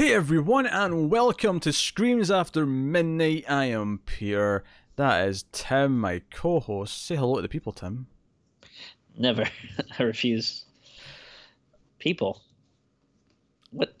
[0.00, 3.44] Hey everyone, and welcome to Screams After Midnight.
[3.46, 4.64] I am Pierre.
[4.96, 7.04] That is Tim, my co-host.
[7.04, 8.06] Say hello to the people, Tim.
[9.18, 9.44] Never.
[9.98, 10.64] I refuse.
[11.98, 12.40] People.
[13.72, 13.94] What?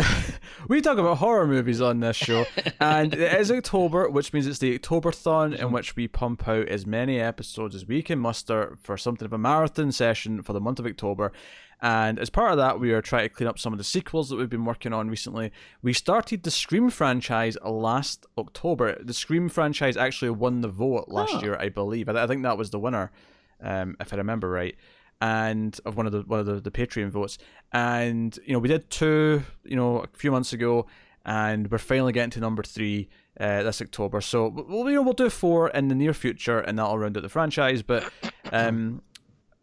[0.70, 2.46] we talk about horror movies on this show,
[2.78, 6.86] and it is October, which means it's the Octoberthon, in which we pump out as
[6.86, 10.78] many episodes as we can muster for something of a marathon session for the month
[10.78, 11.32] of October.
[11.82, 14.28] And as part of that, we are trying to clean up some of the sequels
[14.28, 15.50] that we've been working on recently.
[15.82, 18.96] We started the Scream franchise last October.
[19.02, 21.42] The Scream franchise actually won the vote last Oh.
[21.42, 22.08] year, I believe.
[22.08, 23.10] I, I think that was the winner,
[23.60, 24.76] um, if I remember right.
[25.20, 27.36] And of one of the one of the, the Patreon votes.
[27.72, 30.86] And you know, we did two, you know, a few months ago,
[31.24, 34.20] and we're finally getting to number three uh, this October.
[34.20, 37.22] So we'll you know we'll do four in the near future, and that'll round out
[37.22, 37.82] the franchise.
[37.82, 38.10] But
[38.52, 39.02] um,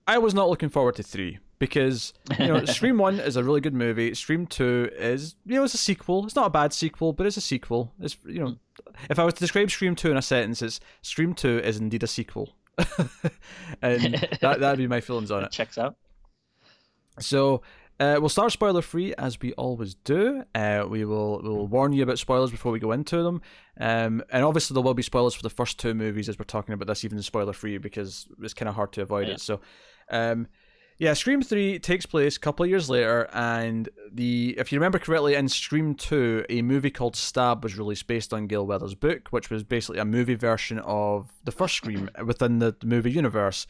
[0.07, 3.61] I was not looking forward to three because you know Scream One is a really
[3.61, 4.13] good movie.
[4.13, 6.25] Scream Two is you know it's a sequel.
[6.25, 7.93] It's not a bad sequel, but it's a sequel.
[7.99, 8.55] It's you know
[9.09, 12.03] if I was to describe Scream Two in a sentence, it's Scream Two is indeed
[12.03, 12.55] a sequel,
[13.81, 15.51] and that that'd be my feelings on it.
[15.51, 15.95] Checks out.
[17.19, 17.61] So
[17.99, 20.43] uh, we'll start spoiler free as we always do.
[20.53, 23.41] Uh, we will we will warn you about spoilers before we go into them,
[23.79, 26.73] um, and obviously there will be spoilers for the first two movies as we're talking
[26.73, 29.33] about this, even spoiler free because it's kind of hard to avoid Yeah.
[29.35, 29.41] it.
[29.41, 29.61] So,
[30.11, 30.47] um,
[30.99, 34.97] yeah, Scream Three takes place a couple of years later, and the if you remember
[34.97, 39.27] correctly, in Scream Two, a movie called Stab was released based on Gale Weathers' book,
[39.29, 43.67] which was basically a movie version of the first Scream within the movie universe.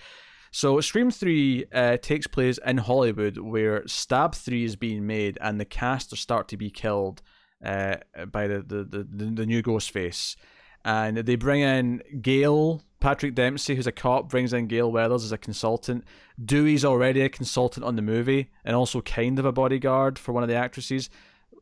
[0.52, 5.60] So Scream Three uh, takes place in Hollywood, where Stab Three is being made, and
[5.60, 7.22] the cast are start to be killed
[7.64, 7.98] uh,
[8.32, 10.38] by the the, the the the new Ghostface,
[10.86, 15.32] and they bring in Gale Patrick Dempsey, who's a cop, brings in Gale Weathers as
[15.32, 16.04] a consultant.
[16.44, 20.44] Dewey's already a consultant on the movie, and also kind of a bodyguard for one
[20.44, 21.10] of the actresses,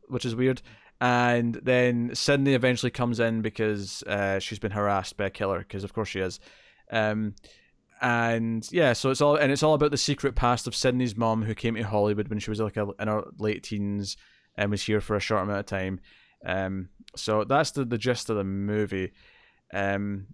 [0.08, 0.62] which is weird.
[1.00, 5.84] And then Sidney eventually comes in because uh, she's been harassed by a killer, because
[5.84, 6.40] of course she is.
[6.90, 7.34] Um,
[8.00, 11.42] and yeah, so it's all and it's all about the secret past of Sidney's mom,
[11.42, 14.16] who came to Hollywood when she was like a, in her late teens
[14.56, 16.00] and was here for a short amount of time.
[16.44, 19.12] Um, so that's the the gist of the movie.
[19.72, 20.26] Um,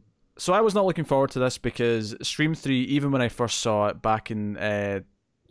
[0.43, 3.61] so I was not looking forward to this because Scream Three, even when I first
[3.61, 5.03] saw it back in uh,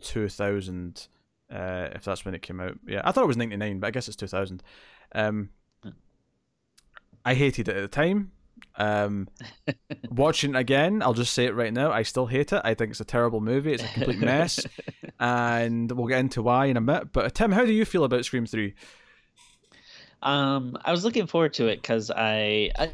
[0.02, 1.08] two thousand,
[1.50, 3.86] uh, if that's when it came out, yeah, I thought it was ninety nine, but
[3.86, 4.62] I guess it's two thousand.
[5.14, 5.48] Um,
[7.24, 8.32] I hated it at the time.
[8.76, 9.28] Um,
[10.10, 11.90] watching it again, I'll just say it right now.
[11.90, 12.60] I still hate it.
[12.62, 13.72] I think it's a terrible movie.
[13.72, 14.60] It's a complete mess,
[15.18, 17.14] and we'll get into why in a bit.
[17.14, 18.74] But Tim, how do you feel about Scream Three?
[20.22, 22.92] Um, I was looking forward to it because I, I,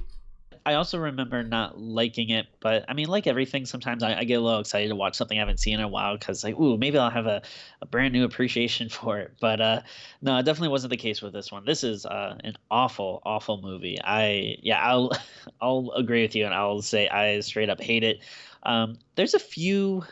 [0.69, 2.47] I also remember not liking it.
[2.61, 5.39] But I mean, like everything, sometimes I, I get a little excited to watch something
[5.39, 7.41] I haven't seen in a while because like, ooh, maybe I'll have a,
[7.81, 9.33] a brand new appreciation for it.
[9.41, 9.81] But uh,
[10.21, 11.65] no, it definitely wasn't the case with this one.
[11.65, 13.97] This is uh, an awful, awful movie.
[14.05, 15.11] I yeah, I'll
[15.61, 18.23] I'll agree with you, and I'll say I straight up hate it.
[18.63, 20.05] Um, there's a few,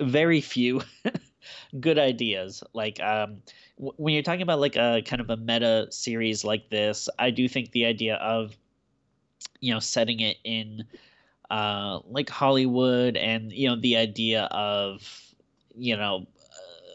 [0.00, 0.82] very few,
[1.80, 2.62] good ideas.
[2.74, 3.42] Like um,
[3.78, 7.30] w- when you're talking about like a kind of a meta series like this, I
[7.30, 8.56] do think the idea of
[9.60, 10.84] you know setting it in
[11.50, 15.34] uh, like Hollywood and you know the idea of
[15.76, 16.26] you know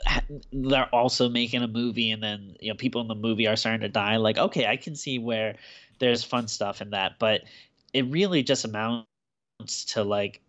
[0.09, 3.55] uh, they're also making a movie and then you know people in the movie are
[3.55, 4.17] starting to die.
[4.17, 5.55] Like okay i can see where
[5.99, 7.41] there's fun stuff in that but
[7.93, 10.41] it really just amounts to like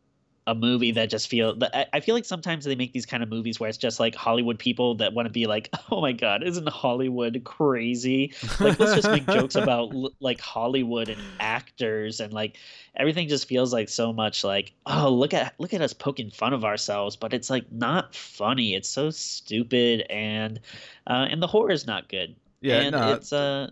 [0.46, 3.28] a movie that just feel I- I feel like sometimes they make these kind of
[3.28, 6.42] movies where it's just like Hollywood people that want to be like, oh my god,
[6.42, 8.34] isn't Hollywood crazy?
[8.58, 12.56] Like let's just make jokes about like Hollywood and actors and like
[12.96, 16.52] everything just feels like so much like oh look at look at us poking fun
[16.52, 18.74] of ourselves, but it's like not funny.
[18.74, 20.58] It's so stupid and
[21.06, 22.34] uh, and the horror is not good.
[22.60, 23.70] Yeah, and nah, it's uh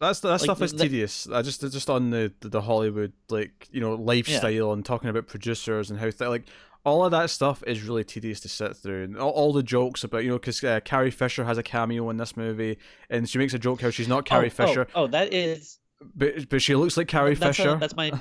[0.00, 1.28] That's that Like, stuff is the- tedious.
[1.30, 5.90] I just just on the, the Hollywood like you know lifestyle and talking about producers
[5.90, 6.44] and how th- like
[6.84, 9.04] all of that stuff is really tedious to sit through.
[9.04, 12.08] And all, all the jokes about you know because uh, Carrie Fisher has a cameo
[12.10, 12.78] in this movie
[13.10, 15.78] and she makes a joke how she's not Carrie oh, oh, Fisher, Oh, that is
[16.14, 17.76] but but she looks like Carrie that's a- Fisher.
[17.76, 18.12] that's my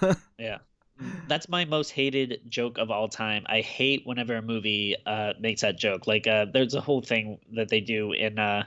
[0.38, 0.58] yeah.
[1.28, 3.44] That's my most hated joke of all time.
[3.48, 6.06] I hate whenever a movie uh, makes that joke.
[6.06, 8.64] Like, uh, there's a whole thing that they do in, uh,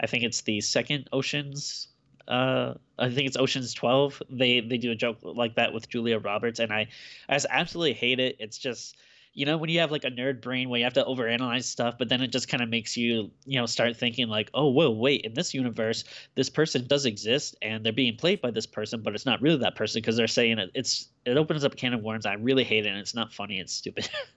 [0.00, 1.88] I think it's the second Ocean's.
[2.28, 4.22] Uh, I think it's Ocean's Twelve.
[4.30, 6.88] They they do a joke like that with Julia Roberts, and I,
[7.28, 8.36] I just absolutely hate it.
[8.38, 8.96] It's just
[9.34, 11.96] you know when you have like a nerd brain where you have to overanalyze stuff
[11.98, 14.90] but then it just kind of makes you you know start thinking like oh whoa
[14.90, 16.04] wait in this universe
[16.36, 19.58] this person does exist and they're being played by this person but it's not really
[19.58, 22.32] that person because they're saying it it's it opens up a can of worms i
[22.32, 24.08] really hate it and it's not funny it's stupid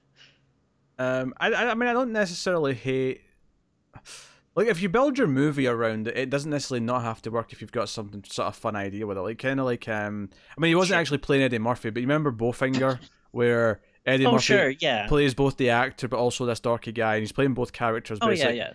[0.99, 3.21] Um, I, I I mean, I don't necessarily hate.
[4.59, 7.53] Like if you build your movie around it, it doesn't necessarily not have to work
[7.53, 9.21] if you've got something sort of fun idea with it.
[9.21, 10.99] Like kind of like um, I mean, he wasn't Sure.
[10.99, 12.99] actually playing Eddie Murphy, but you remember Bowfinger,
[13.31, 15.07] where Eddie oh Murphy sure, yeah.
[15.07, 18.19] plays both the actor but also this dorky guy, and he's playing both characters.
[18.19, 18.73] But oh yeah, yeah.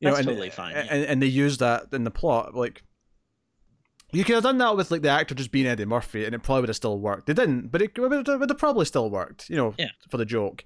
[0.00, 0.86] you know, and, totally fine, yeah.
[0.88, 2.82] And, and they use that in the plot, like.
[4.12, 6.42] You could have done that with like the actor just being Eddie Murphy, and it
[6.42, 7.26] probably would have still worked.
[7.26, 9.88] They didn't, but it would have, would have probably still worked, you know, Yeah.
[10.08, 10.64] for the joke,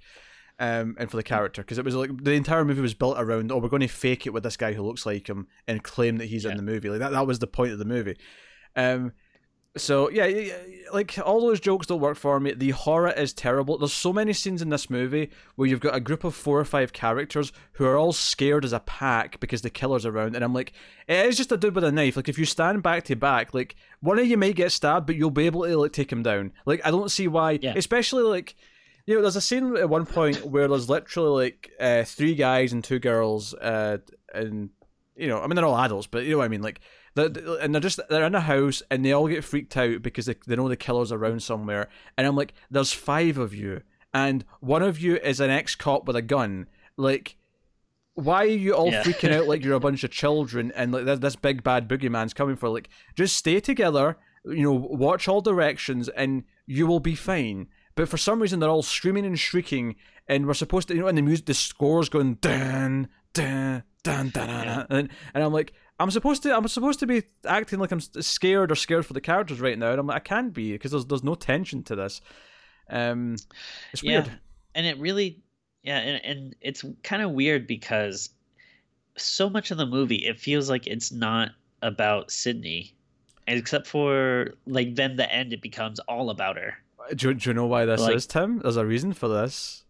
[0.60, 3.50] um, and for the character, because it was like the entire movie was built around,
[3.50, 6.18] oh, we're going to fake it with this guy who looks like him and claim
[6.18, 6.88] that he's in the movie.
[6.90, 8.16] Like that, that was the point of the movie.
[8.76, 9.12] Um,
[9.76, 10.56] so yeah, yeah, yeah,
[10.92, 12.52] like all those jokes don't work for me.
[12.52, 13.78] The horror is terrible.
[13.78, 16.64] There's so many scenes in this movie where you've got a group of four or
[16.64, 20.52] five characters who are all scared as a pack because the killer's around, and I'm
[20.52, 20.72] like,
[21.06, 22.16] it is just a dude with a knife.
[22.16, 25.14] Like if you stand back to back, like one of you may get stabbed, but
[25.14, 26.52] you'll be able to like take him down.
[26.66, 27.74] Like I don't see why, Yeah.
[27.76, 28.56] especially like.
[29.10, 32.72] You know, there's a scene at one point where there's literally like uh, three guys
[32.72, 33.98] and two girls, uh,
[34.32, 34.70] and
[35.16, 36.62] you know, I mean they're all adults, but you know what I mean.
[36.62, 36.80] Like,
[37.16, 40.26] the and they're just they're in a house and they all get freaked out because
[40.26, 41.88] they, they know the killer's around somewhere.
[42.16, 43.82] And I'm like, there's five of you,
[44.14, 46.68] and one of you is an ex cop with a gun.
[46.96, 47.34] Like,
[48.14, 49.02] why are you all Yeah.
[49.02, 52.32] freaking out like you're a bunch of children and like this, this big bad boogeyman's
[52.32, 52.68] coming for?
[52.68, 54.18] Like, just stay together.
[54.44, 57.66] You know, watch all directions, and you will be fine.
[58.00, 59.94] But for some reason, they're all screaming and shrieking,
[60.26, 64.30] and we're supposed to, you know, and the music, the score's going dun dun dun,
[64.30, 64.86] dun, Yeah.
[64.88, 68.72] and and I'm like, I'm supposed to, I'm supposed to be acting like I'm scared
[68.72, 71.04] or scared for the characters right now, and I'm like, I can't be because there's
[71.04, 72.22] there's no tension to this.
[72.88, 73.36] Um,
[73.92, 74.20] it's yeah.
[74.20, 74.40] weird.
[74.74, 75.42] And it really
[75.82, 78.30] yeah, and, and it's kind of weird because
[79.18, 81.50] so much of the movie it feels like it's not
[81.82, 82.94] about Sidney.
[83.46, 86.78] Except for like then the end it becomes all about her.
[87.14, 88.58] Do, do you know why this Like- is, Tim?
[88.60, 89.84] There's a reason for this.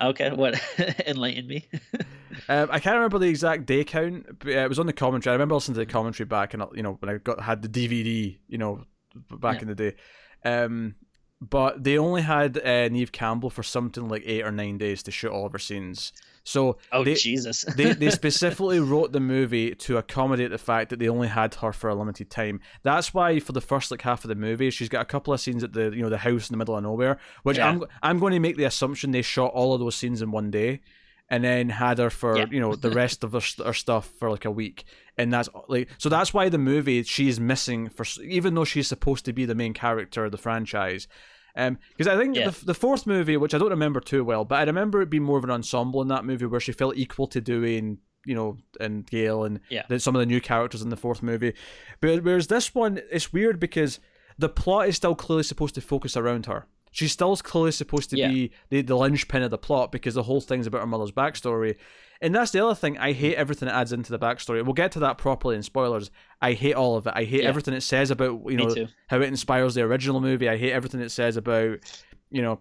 [0.00, 0.54] Okay, what
[1.06, 1.66] enlighten me?
[2.48, 5.32] Um, I can't remember the exact day count, but uh, it was on the commentary.
[5.32, 7.68] I remember listening to the commentary back, and you know when I got had the
[7.68, 8.84] DVD, you know,
[9.28, 9.62] back Yeah.
[9.62, 9.94] in the day.
[10.44, 10.94] Um,
[11.40, 15.10] but they only had uh, Neve Campbell for something like eight or nine days to
[15.10, 16.12] shoot all of her scenes.
[16.48, 17.62] So oh they, Jesus.
[17.76, 21.72] they they specifically wrote the movie to accommodate the fact that they only had her
[21.74, 22.60] for a limited time.
[22.82, 25.40] That's why for the first like half of the movie, she's got a couple of
[25.40, 27.68] scenes at the you know the house in the middle of nowhere, which Yeah.
[27.68, 30.50] I'm I'm going to make the assumption they shot all of those scenes in one
[30.50, 30.80] day.
[31.30, 32.46] And then had her for Yeah.
[32.50, 34.84] you know the rest of her, her stuff for like a week,
[35.18, 39.26] and that's like so that's why the movie she's missing for even though she's supposed
[39.26, 41.06] to be the main character of the franchise,
[41.58, 42.50] um because I think Yeah.
[42.50, 45.22] the, the fourth movie, which I don't remember too well, but I remember it being
[45.24, 48.34] more of an ensemble in that movie where she felt equal to Dewey and you
[48.34, 49.82] know and Gale and Yeah.
[49.88, 51.52] the, some of the new characters in the fourth movie.
[52.00, 54.00] But whereas this one, it's weird because
[54.38, 56.66] the plot is still clearly supposed to focus around her.
[56.90, 58.28] She's still clearly supposed to Yeah.
[58.28, 61.76] be the, the linchpin of the plot because the whole thing's about her mother's backstory.
[62.20, 62.98] And that's the other thing.
[62.98, 64.62] I hate everything it adds into the backstory.
[64.64, 66.10] We'll get to that properly in spoilers.
[66.42, 67.12] I hate all of it.
[67.14, 67.48] I hate Yeah.
[67.48, 68.64] everything it says about you know
[69.08, 70.48] how it inspires the original movie.
[70.48, 71.78] I hate everything it says about
[72.30, 72.60] you know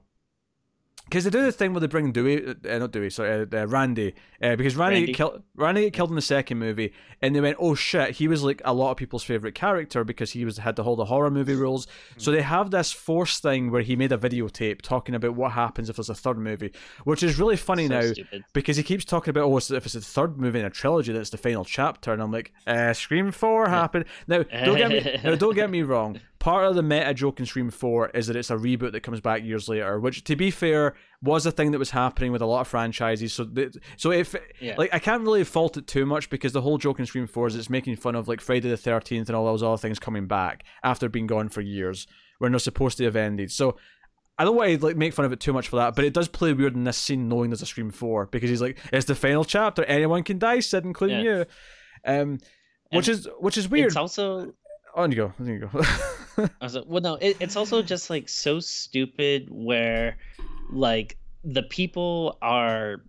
[1.07, 3.67] because they do the thing where they bring Dewey, uh, not Dewey, sorry, uh, uh,
[3.67, 5.05] Randy, uh, because Randy, Randy.
[5.07, 8.27] Get killed, Randy get killed in the second movie, and they went, oh shit, he
[8.27, 11.05] was like a lot of people's favorite character because he was had to hold the
[11.05, 11.87] horror movie rules.
[12.17, 15.89] So they have this force thing where he made a videotape talking about what happens
[15.89, 16.73] if there's a third movie,
[17.05, 18.43] which is really funny So now stupid.
[18.53, 21.29] because he keeps talking about oh, if it's the third movie in a trilogy, that's
[21.29, 24.05] the final chapter, and I'm like, uh, Scream Four happened.
[24.27, 26.19] Now, don't get me, now, don't get me wrong.
[26.39, 29.19] Part of the meta joke in Scream Four is that it's a reboot that comes
[29.21, 32.45] back years later, which, to be fair, was a thing that was happening with a
[32.45, 33.33] lot of franchises.
[33.33, 34.75] So, th- so if Yeah.
[34.77, 37.47] like I can't really fault it too much because the whole joke in Scream Four
[37.47, 40.27] is it's making fun of like Friday the Thirteenth and all those other things coming
[40.27, 42.05] back after being gone for years
[42.37, 43.51] when they're supposed to have ended.
[43.51, 43.77] So.
[44.39, 46.13] I don't want to like make fun of it too much for that, but it
[46.13, 49.07] does play weird in this scene knowing there's a Scream Four because he's like, "It's
[49.07, 49.83] the final chapter.
[49.85, 51.37] Anyone can die, Sid, including Yeah.
[51.39, 51.45] you."
[52.05, 52.37] Um,
[52.91, 53.87] which And is which is weird.
[53.87, 54.53] It's also
[54.93, 55.33] On you go.
[55.39, 55.81] On you go.
[56.37, 60.17] I was like, well, no, it, it's also just like so stupid where
[60.71, 63.01] like the people are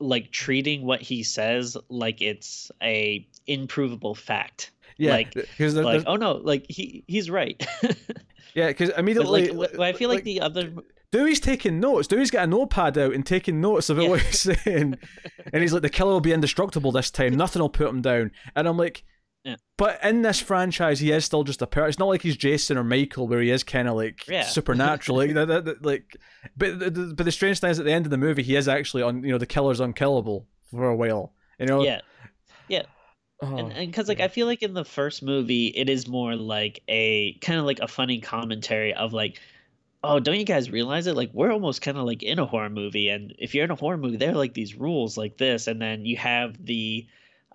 [0.00, 4.70] like treating what he says like it's a improvable fact.
[4.96, 7.64] yeah, Like- like, there's- oh no, like he he's right.
[8.54, 10.72] yeah, because immediately, like, I feel like, the other
[11.10, 12.08] Dewey's taking notes.
[12.08, 14.08] Dewey's got a notepad out and taking notes of Yeah.
[14.08, 14.96] what he's saying,
[15.52, 17.34] and he's like, "The killer will be indestructible this time.
[17.36, 19.04] Nothing will put him down." And I'm like.
[19.44, 19.56] Yeah.
[19.76, 21.88] But in this franchise, he is still just a person.
[21.90, 24.42] It's not like he's Jason or Michael, where he is kind of like Yeah.
[24.44, 25.18] supernatural.
[25.18, 26.16] like, that, that, that- like,
[26.56, 28.68] but the, but the strange thing is, at the end of the movie, he is
[28.68, 29.22] actually on.
[29.22, 31.32] You know, the killer's unkillable for a while.
[31.58, 31.82] You know.
[31.82, 32.00] yeah.
[33.42, 36.36] Oh, and and because like I feel like in the first movie it is more
[36.36, 39.40] like a kind of like a funny commentary of like
[40.04, 42.70] oh don't you guys realize it like we're almost kind of like in a horror
[42.70, 45.66] movie and if you're in a horror movie there are like these rules like this
[45.66, 47.06] and then you have the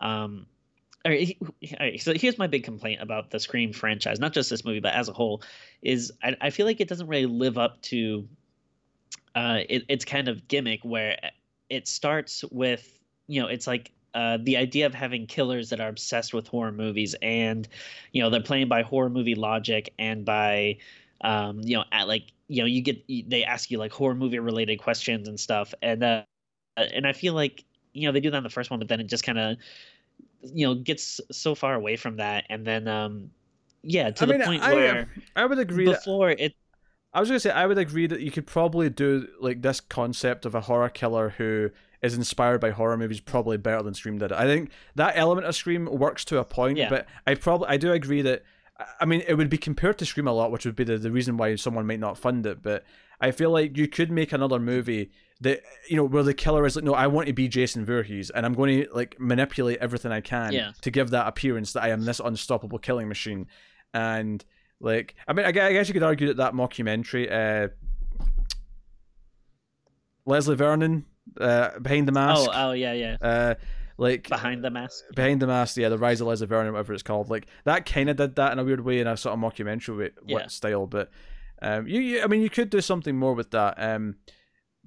[0.01, 0.47] Um,
[1.05, 4.49] all right, all right, so here's my big complaint about the Scream franchise, not just
[4.49, 5.41] this movie, but as a whole,
[5.81, 8.27] is I, I feel like it doesn't really live up to
[9.35, 11.17] uh, it, its kind of gimmick where
[11.69, 15.87] it starts with, you know, it's like uh, the idea of having killers that are
[15.87, 17.67] obsessed with horror movies and,
[18.11, 20.77] you know, they're playing by horror movie logic and by,
[21.21, 24.39] um, you know, at like, you know, you get, they ask you like horror movie
[24.39, 25.73] related questions and stuff.
[25.81, 26.23] And, uh,
[26.75, 27.63] and I feel like,
[27.93, 29.57] you know, they do that in the first one, but then it just kind of,
[30.41, 33.29] you know gets so far away from that and then um
[33.83, 35.85] yeah to I the mean, point I, where I would agree.
[35.85, 36.53] that- before it
[37.13, 40.45] I was gonna say I would agree that you could probably do like this concept
[40.45, 44.31] of a horror killer who is inspired by horror movies probably better than Scream did.
[44.31, 46.87] I think that element of Scream works to a point, Yeah.
[46.89, 48.43] but I probably I do agree that
[49.01, 51.11] I mean it would be compared to Scream a lot, which would be the, the
[51.11, 52.61] reason why someone might not fund it.
[52.61, 52.85] But
[53.19, 55.09] I feel like you could make another movie
[55.41, 58.29] that you know where the killer is like, no, I want to be Jason Voorhees,
[58.29, 60.71] and I'm going to like manipulate everything I can Yeah.
[60.81, 63.47] to give that appearance that I am this unstoppable killing machine,
[63.93, 64.43] and
[64.81, 67.69] like I mean I guess you could argue that that mockumentary, uh,
[70.25, 71.05] Leslie Vernon,
[71.39, 73.17] uh, behind the mask, oh oh yeah yeah.
[73.21, 73.55] Uh,
[73.97, 75.03] like behind the mask.
[75.15, 78.09] Behind the mask, yeah, the rise of Leslie Vernon, whatever it's called, like that kind
[78.09, 80.47] of did that in a weird way in a sort of mockumentary Yeah.
[80.47, 81.09] style, but
[81.61, 84.15] um, you, you, I mean, you could do something more with that, um,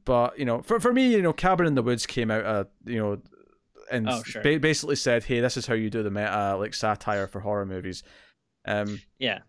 [0.04, 2.64] but you know, for for me, you know, Cabin in the Woods came out, uh,
[2.84, 3.18] you know,
[3.90, 4.42] and Oh, sure.
[4.42, 7.66] ba- basically said, hey, this is how you do the meta like satire for horror
[7.66, 8.02] movies,
[8.66, 9.40] um, yeah.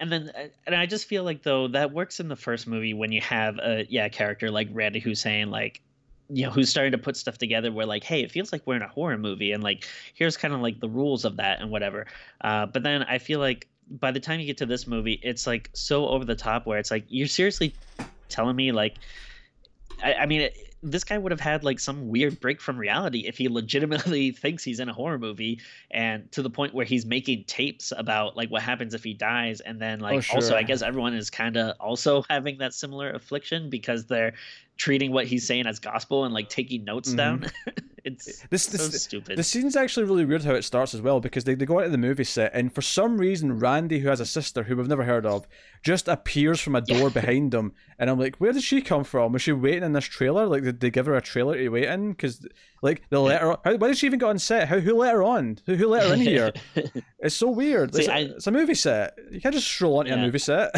[0.00, 2.92] And then uh, and i just feel like though that works in the first movie
[2.94, 5.80] when you have a yeah character like randy who's saying like
[6.28, 8.74] you know who's starting to put stuff together where like hey it feels like we're
[8.74, 11.70] in a horror movie and like here's kind of like the rules of that and
[11.70, 12.06] whatever.
[12.40, 15.46] Uh, but then i feel like by the time you get to this movie it's
[15.46, 17.72] like so over the top where it's like you're seriously
[18.28, 18.96] telling me like
[20.04, 23.20] i, I mean it, this guy would have had like some weird break from reality
[23.26, 27.06] if he legitimately thinks he's in a horror movie and to the point where he's
[27.06, 29.60] making tapes about like what happens if he dies.
[29.60, 33.10] And then like Oh, also i guess everyone is kind of also having that similar
[33.10, 34.34] affliction because they're
[34.76, 37.16] treating what he's saying as gospel and like taking notes Mhm.
[37.16, 37.46] down
[38.04, 41.20] it's this so this stupid The scene's actually really weird how it starts as well
[41.20, 44.08] because they, they go out to the movie set and for some reason Randy, who
[44.08, 45.46] has a sister who we've never heard of,
[45.82, 49.32] just appears from a door behind them, and I'm like, where did she come from?
[49.32, 50.46] Was she waiting in this trailer?
[50.46, 52.10] Like, did they give her a trailer to wait in?
[52.12, 52.46] Because
[52.82, 53.56] like they let her.
[53.64, 54.68] How, why did she even get on set?
[54.68, 55.58] How who let her on?
[55.66, 56.52] Who, who let her in here?
[57.20, 57.94] It's so weird.
[57.94, 59.16] See, it's, I- it's a movie set.
[59.30, 60.74] You can't just stroll onto a movie set.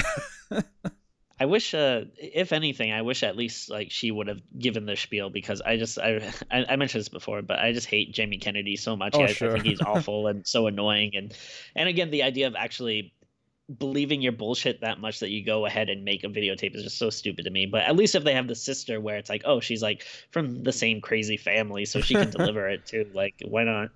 [1.38, 4.96] I wish, uh, if anything, I wish at least like she would have given the
[4.96, 8.38] spiel because I just I, I I mentioned this before, but I just hate Jamie
[8.38, 9.14] Kennedy so much.
[9.14, 11.36] Oh, I, I think he's awful and so annoying, and
[11.74, 13.12] and again the idea of actually
[13.78, 16.98] believing your bullshit that much that you go ahead and make a videotape is just
[16.98, 17.66] so stupid to me.
[17.66, 20.62] But at least if they have the sister where it's like, oh, she's like from
[20.62, 23.10] the same crazy family, so she can deliver it too.
[23.12, 23.90] Like, why not?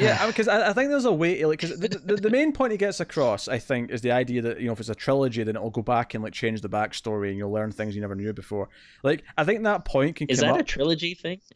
[0.00, 2.52] Yeah, because I, I think there's a way to like because the, the, the main
[2.52, 4.94] point he gets across, I think, is the idea that you know if it's a
[4.94, 8.00] trilogy, then it'll go back and like change the backstory and you'll learn things you
[8.00, 8.68] never knew before.
[9.02, 10.60] Like I think that point can Is that up.
[10.60, 11.40] a trilogy thing?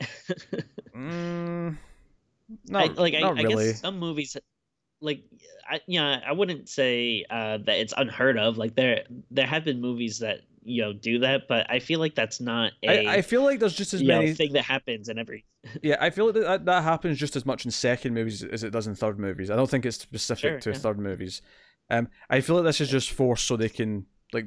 [0.94, 1.76] Mm,
[2.72, 3.66] I, not, like I, not I really.
[3.72, 4.36] guess some movies
[5.00, 5.22] like
[5.68, 9.80] I yeah I wouldn't say uh, that it's unheard of like there there have been
[9.80, 13.22] movies that you know do that but I feel like that's not a I, I
[13.22, 14.34] feel like there's just as you know, many.
[14.34, 15.44] thing that happens in every
[15.82, 18.70] Yeah, I feel like that, that happens just as much in second movies as it
[18.70, 19.50] does in third movies.
[19.50, 20.76] I don't think it's specific Sure, to yeah.
[20.76, 21.42] third movies.
[21.90, 24.46] Um, I feel like this is just forced so they can like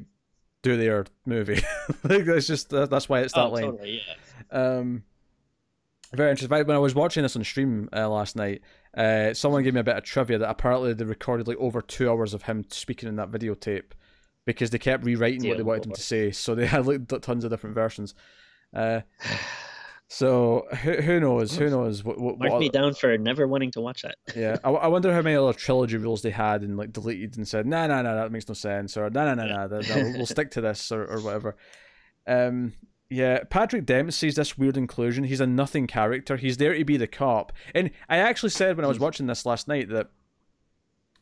[0.61, 1.61] do their movie.
[2.03, 4.01] like that's just that, that's why it's that oh totally
[4.51, 5.03] yeah Um,
[6.13, 6.65] very interesting.
[6.65, 8.61] When I was watching this on stream uh, last night,
[8.95, 12.09] uh, someone gave me a bit of trivia that apparently they recorded like over two
[12.09, 13.91] hours of him speaking in that videotape
[14.47, 15.97] because they kept rewriting what they wanted him Lord.
[15.97, 18.15] to say, so they had like tons of different versions.
[18.73, 19.01] Uh,
[20.07, 21.55] so who, who knows?
[21.57, 22.03] Who knows?
[22.03, 24.87] What, what, mark what me down for never wanting to watch that yeah, I, I
[24.87, 28.01] wonder how many other trilogy rules they had and like deleted and said, nah, nah,
[28.01, 29.53] nah, that makes no sense, or nah, nah, nah, Yeah.
[29.53, 31.57] nah, that- that- we'll stick to this, or, or whatever.
[32.25, 32.73] Um,
[33.09, 35.23] yeah, Patrick Dempsey's this weird inclusion.
[35.25, 36.35] He's a nothing character.
[36.35, 37.53] He's there to be the cop.
[37.73, 40.07] And I actually said when I was watching this last night that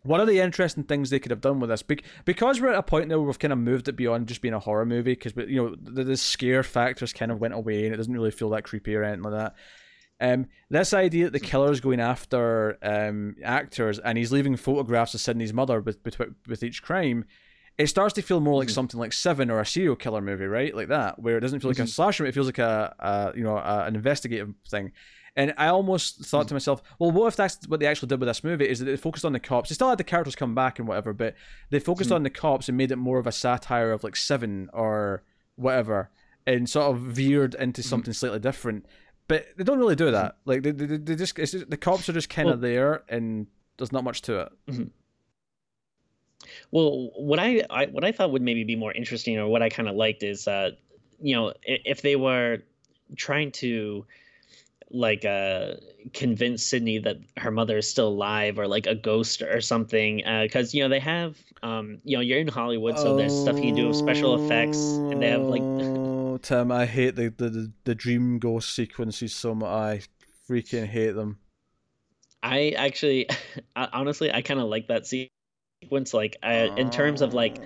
[0.05, 2.83] one of the interesting things they could have done with this, because we're at a
[2.83, 5.33] point now where we've kind of moved it beyond just being a horror movie, because
[5.49, 8.49] you know the, the scare factors kind of went away and it doesn't really feel
[8.51, 9.55] that creepy or anything like that.
[10.21, 15.19] Um, this idea that the killer's going after um, actors and he's leaving photographs of
[15.19, 17.25] Sidney's mother with, with with each crime,
[17.77, 18.73] it starts to feel more like Mhm.
[18.75, 20.73] something like Seven or a serial killer movie, right?
[20.73, 21.89] Like that, where it doesn't feel like a Mhm.
[21.89, 24.93] slasher, movie, it feels like a, a you know a, an investigative thing.
[25.37, 28.27] And I almost thought to myself, well, what if that's what they actually did with
[28.27, 28.69] this movie?
[28.69, 29.69] Is that they focused on the cops?
[29.69, 31.35] They still had the characters come back and whatever, but
[31.71, 32.15] they focused Mhm.
[32.15, 35.23] on the cops and made it more of a satire of like Seven or
[35.57, 36.09] whatever,
[36.47, 38.85] and sort of veered into something slightly different.
[39.27, 40.37] but they don't really do that.
[40.45, 43.47] Like they, they, they just, just the cops are just kind of well, there, and
[43.77, 44.51] there's not much to it.
[44.67, 44.83] Mm-hmm.
[46.71, 49.69] Well, what I, I what I thought would maybe be more interesting, or what I
[49.69, 50.71] kind of liked, is uh,
[51.19, 52.59] you know, if they were
[53.15, 54.05] trying to
[54.95, 55.73] like uh
[56.13, 60.73] convince Sidney that her mother is still alive or like a ghost or something because
[60.73, 63.69] uh, you know they have um you know you're in Hollywood so there's stuff you
[63.69, 65.65] can do with special effects and they have like
[66.05, 70.01] oh, Tim I hate the, the the dream ghost sequences so much I
[70.49, 71.39] freaking hate them.
[72.41, 73.27] I actually
[73.75, 77.61] honestly I kind of like that sequence like I, in terms of like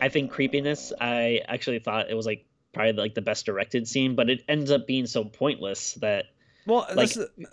[0.00, 2.44] I think creepiness I actually thought it was like
[2.74, 6.26] probably like the best directed scene but it ends up being so pointless that
[6.68, 7.10] well, like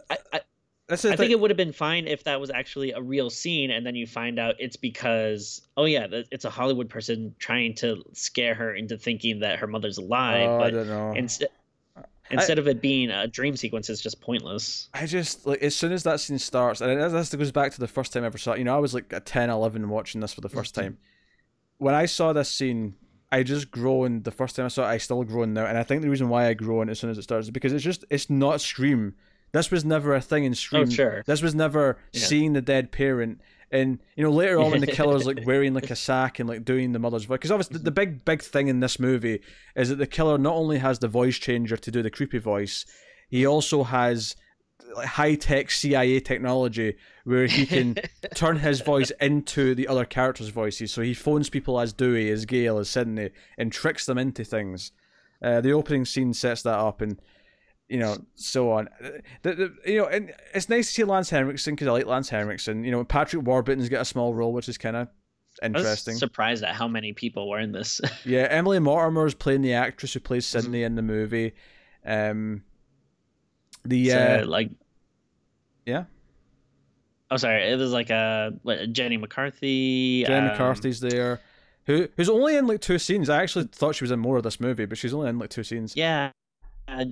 [0.10, 0.42] I, I,
[0.90, 3.86] I think it would have been fine if that was actually a real scene, and
[3.86, 8.54] then you find out it's because oh yeah, it's a Hollywood person trying to scare
[8.54, 10.48] her into thinking that her mother's alive.
[10.48, 11.14] Oh, but I don't know.
[11.14, 11.50] Instead,
[12.30, 14.90] instead I, of it being a dream sequence, it's just pointless.
[14.94, 17.88] I just like as soon as that scene starts, and this goes back to the
[17.88, 18.60] first time I ever saw it.
[18.60, 20.82] You know, I was like a 10, 11 watching this for the 1st mm-hmm.
[20.82, 20.98] time.
[21.78, 22.96] When I saw this scene,
[23.36, 24.94] I just groaned the first time I saw it.
[24.94, 27.18] I still groan now, and I think the reason why I groan as soon as
[27.18, 29.14] it starts is because it's just it's not Scream.
[29.52, 30.88] This was never a thing in oh, Scream.
[30.88, 31.24] Oh, sure.
[31.26, 32.26] This was never yeah.
[32.26, 33.42] seeing the dead parent.
[33.72, 36.64] And you know later on when the killer's like wearing like a sack and like
[36.64, 38.12] doing the mother's voice because obviously the, the mm-hmm.
[38.12, 39.42] big big thing in this movie
[39.76, 42.86] is that the killer not only has the voice changer to do the creepy voice,
[43.28, 44.38] he also has
[44.96, 47.96] high tech CIA technology where he can
[48.36, 50.92] turn his voice into the other characters' voices.
[50.92, 54.92] So he phones people as Dewey, as Gale, as Sidney, and tricks them into things.
[55.42, 57.20] Uh, the opening scene sets that up, and
[57.90, 58.90] you know, so on.
[59.44, 62.30] The, the, you know, and it's nice to see Lance Henriksen because I like Lance
[62.30, 62.84] Henriksen.
[62.84, 65.08] You know, Patrick Warburton's got a small role, which is kind of
[65.62, 66.16] interesting.
[66.16, 68.02] surprised at how many people were in this.
[68.26, 70.74] yeah, Emily Mortimer is playing the actress who plays mm-hmm.
[70.74, 71.54] in the movie.
[72.06, 72.64] Um,
[73.84, 74.72] the so, uh, like,
[75.86, 76.06] yeah.
[77.32, 77.72] Oh, sorry.
[77.72, 80.24] It was like a what, Jenny McCarthy.
[80.26, 81.42] Jenny um, McCarthy's there,
[81.86, 83.30] who who's only in like two scenes.
[83.30, 85.50] I actually thought she was in more of this movie, but she's only in like
[85.50, 85.96] two scenes.
[85.96, 86.32] Yeah.
[86.88, 87.06] Uh,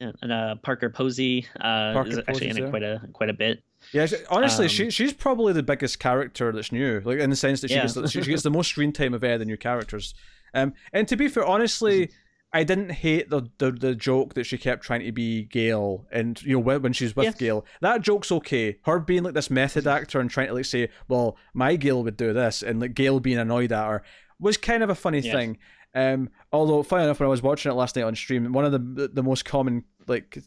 [0.00, 3.62] and uh, Parker Posey uh, Parker is actually in it quite a quite a bit.
[3.92, 7.60] Yeah, honestly, um, she she's probably the biggest character that's new, like in the sense
[7.60, 7.86] that she yeah.
[7.86, 10.14] gets she, she, gets the most screen time of any of the new characters.
[10.54, 12.10] Um, and to be fair, honestly,
[12.54, 16.40] I didn't hate the, the the joke that she kept trying to be Gale, and
[16.42, 17.32] you know when, she's with yeah.
[17.32, 18.78] Gale, that joke's okay.
[18.84, 22.16] Her being like this method actor and trying to like say, well, my Gale would
[22.16, 24.02] do this, and like Gale being annoyed at her
[24.38, 25.32] was kind of a funny yeah.
[25.32, 25.58] thing.
[25.96, 28.70] Um, although funny enough, when I was watching it last night on stream, one of
[28.70, 30.38] the the most common like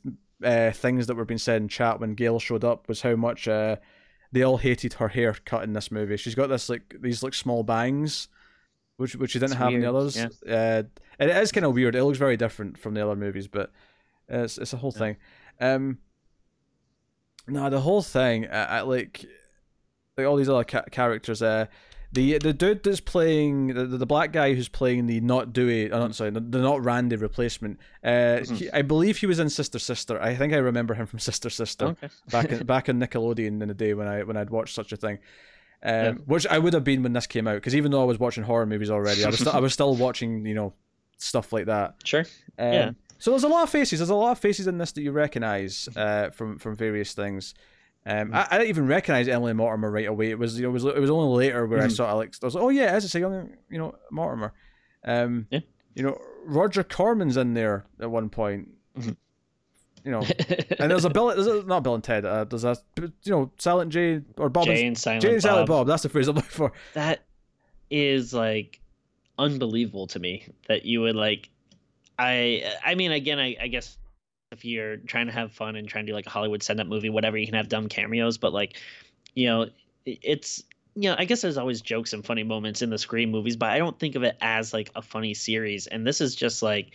[0.42, 3.50] uh, things that were being said in chat when Gale showed up was how much
[3.50, 3.76] uh,
[4.32, 6.16] they all hated her haircut in this movie.
[6.16, 8.30] She's got this like these like small bangs
[8.98, 9.84] which which you didn't it's have weird.
[9.84, 10.18] in the others.
[10.18, 10.28] Yeah.
[10.54, 10.84] Uh,
[11.20, 11.96] it is kind of weird.
[11.96, 13.72] It looks very different from the other movies, but
[14.28, 15.00] it's it's a whole yeah.
[15.00, 15.18] thing.
[15.60, 15.98] Um,
[17.48, 19.26] no, the whole thing, I like
[20.18, 21.42] like all these other ca- characters.
[21.42, 21.68] Uh,
[22.12, 26.00] the the dude that's playing the, the black guy who's playing the not Dewey, uh,
[26.00, 27.80] not sorry, the, the not Randy replacement.
[28.04, 28.56] Uh, mm-hmm.
[28.56, 30.22] he, I believe he was in Sister Sister.
[30.22, 32.10] I think I remember him from Sister Sister okay.
[32.32, 34.98] back in back in Nickelodeon in the day when I when I'd watched such a
[34.98, 35.20] thing.
[35.84, 36.12] Um, yeah.
[36.26, 38.44] Which I would have been when this came out, because even though I was watching
[38.44, 40.74] horror movies already, I was st- I was still watching you know
[41.18, 41.96] stuff like that.
[42.04, 42.26] Sure.
[42.58, 42.92] Um, yeah.
[43.20, 44.00] So there's a lot of faces.
[44.00, 47.54] There's a lot of faces in this that you recognize uh, from from various things.
[48.06, 50.30] Um, I, I, didn't even recognize Emily Mortimer right away.
[50.30, 51.88] It was it was it was only later where mm-hmm.
[51.88, 52.40] I saw Alex.
[52.42, 54.54] I was like, oh yeah, as I say, young you know Mortimer.
[55.04, 55.60] Um, yeah.
[55.94, 58.70] You know Roger Corman's in there at one point.
[58.98, 59.12] Mm-hmm
[60.08, 60.22] you know,
[60.80, 62.24] and there's a Bill, there's a, not Bill and Ted.
[62.24, 64.66] Uh, there's a you know Silent J or Bob.
[64.66, 65.80] Jay and Silent, Jay and Silent Bob.
[65.80, 65.88] Bob.
[65.88, 66.72] That's the phrase I'm looking for.
[66.94, 67.26] That
[67.90, 68.80] is like
[69.38, 71.50] unbelievable to me that you would like.
[72.18, 73.98] I I mean, again, I, I guess
[74.54, 76.88] if you're trying to have fun and trying to do like a Hollywood send up
[76.88, 78.78] movie, whatever, you can have dumb cameos, but like,
[79.36, 79.68] you know,
[80.06, 80.64] it's
[80.96, 83.72] you know, I guess there's always jokes and funny moments in the Scream movies, but
[83.72, 85.86] I don't think of it as like a funny series.
[85.86, 86.92] And this is just like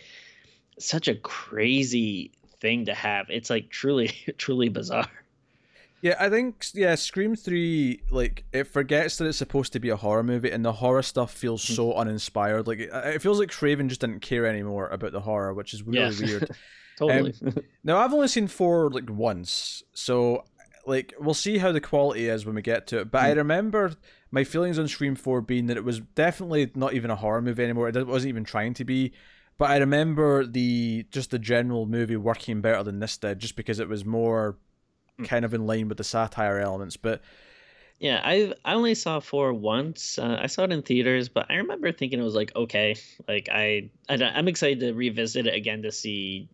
[0.79, 2.31] such a crazy
[2.63, 3.27] thing to have.
[3.29, 4.07] It's like truly,
[4.39, 5.09] truly bizarre.
[6.03, 9.95] Yeah, I think yeah, Scream Three like it forgets that it's supposed to be a
[9.95, 11.75] horror movie, and the horror stuff feels hmm.
[11.75, 12.67] so uninspired.
[12.67, 15.99] Like it, feels like Craven just didn't care anymore about the horror, which is really
[15.99, 16.25] yeah.
[16.25, 16.51] weird.
[16.97, 17.33] totally.
[17.45, 20.43] Um, now I've only seen four like once, so
[20.85, 23.09] like we'll see how the quality is when we get to it.
[23.09, 23.25] But mm.
[23.27, 23.93] I remember
[24.29, 27.63] my feelings on Scream Four being that it was definitely not even a horror movie
[27.63, 27.87] anymore.
[27.87, 29.13] It wasn't even trying to be.
[29.57, 33.79] But I remember the just the general movie working better than this did, just because
[33.79, 34.57] it was more
[35.19, 35.27] mm.
[35.27, 36.97] kind of in line with the satire elements.
[36.97, 37.21] But
[37.99, 40.17] yeah, I I only saw four once.
[40.17, 42.95] Uh, I saw it in theaters, but I remember thinking it was like okay.
[43.27, 46.49] Like I, I I'm excited to revisit it again to see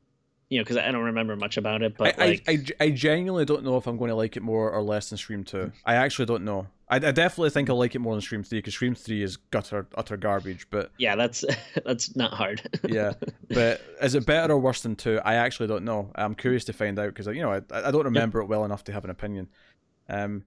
[0.49, 1.95] you know, because I don't remember much about it.
[1.95, 4.41] But I, like, I, I, I genuinely don't know if I'm going to like it
[4.41, 5.71] more or less than Scream Two.
[5.85, 6.67] I actually don't know.
[6.89, 9.37] I, I definitely think I'll like it more than Scream Three because Scream Three is
[9.37, 10.67] gutter utter garbage.
[10.71, 11.45] But yeah, that's
[11.85, 12.61] that's not hard.
[12.87, 13.13] yeah,
[13.49, 15.19] but is it better or worse than Two?
[15.23, 16.09] I actually don't know.
[16.15, 18.83] I'm curious to find out because you know I, I don't remember it well enough
[18.85, 19.49] to have an opinion.
[20.09, 20.45] Um,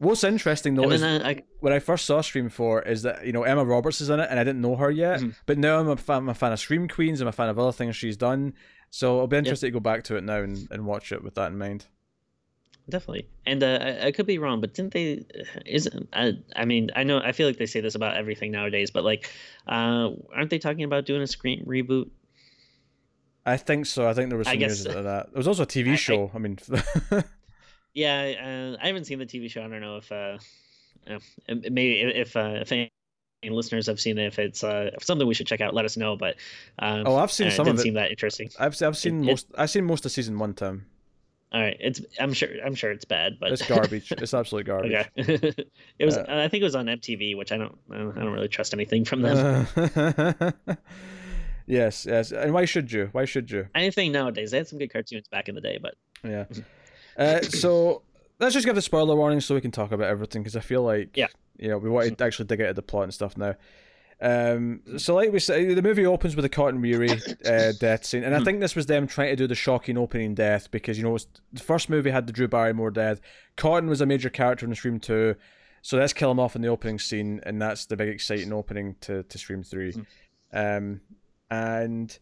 [0.00, 3.32] what's interesting though is I, I, when I first saw Scream Four is that you
[3.32, 5.36] know Emma Roberts is in it and I didn't know her yet, Mhm.
[5.46, 7.20] but now I'm a fan, I'm a fan of Scream Queens.
[7.20, 8.54] I'm a fan of other things she's done.
[8.90, 11.36] So I'll be interested to go back to it now and, and watch it with
[11.36, 11.86] that in mind.
[12.88, 15.24] definitely, and uh, I, I could be wrong, but didn't they?
[15.64, 16.32] Isn't I?
[16.56, 19.30] I mean, I know I feel like they say this about everything nowadays, but like,
[19.68, 22.10] uh, aren't they talking about doing a Scream reboot?
[23.46, 24.08] I think so.
[24.08, 25.26] I think there was some news of that.
[25.32, 26.30] There was also a TV show.
[26.34, 26.58] I, mean,
[27.94, 29.62] Yeah, uh, I haven't seen the TV show.
[29.64, 30.38] I don't know if uh,
[31.48, 32.90] maybe if uh, if any
[33.44, 35.96] listeners have seen it, if it's uh, if something we should check out, let us
[35.96, 36.16] know.
[36.16, 36.36] But
[36.78, 37.82] um, oh, I've seen uh, some it of didn't it.
[37.82, 38.50] seem that interesting.
[38.58, 39.46] I've I've seen it- most.
[39.56, 40.54] I've seen most of season one.
[40.54, 40.86] Tim,
[41.52, 44.12] All right, it's I'm sure I'm sure it's bad, but it's garbage.
[44.16, 44.92] it's absolute garbage.
[44.92, 45.08] okay,
[45.98, 46.16] it was.
[46.16, 48.48] Uh, I think it was on MTV, which I don't I don't I don't really
[48.48, 49.66] trust anything from them.
[49.76, 50.52] Uh,
[51.66, 52.32] yes, yes.
[52.32, 53.08] And why should you?
[53.12, 53.68] Why should you?
[53.74, 56.44] Anything nowadays, they had some good cartoons back in the day, but Yeah.
[57.16, 58.02] Uh, so
[58.38, 60.82] let's just give the spoiler warning so we can talk about everything because I feel
[60.82, 61.28] like Yeah.
[61.58, 63.54] you know we want to actually dig out of the plot and stuff now.
[64.22, 67.10] Um, so like we say, the movie opens with a Cotton Weary
[67.46, 68.44] uh, death scene, and I Mhm.
[68.44, 71.40] think this was them trying to do the shocking opening death because you know it's-
[71.54, 73.20] the first movie had the Drew Barrymore death.
[73.56, 75.36] Cotton was a major character in Scream Two,
[75.80, 78.96] so let's kill him off in the opening scene, and that's the big exciting opening
[79.00, 80.06] to to Scream 3 Mhm.
[80.52, 81.00] Um,
[81.50, 82.18] and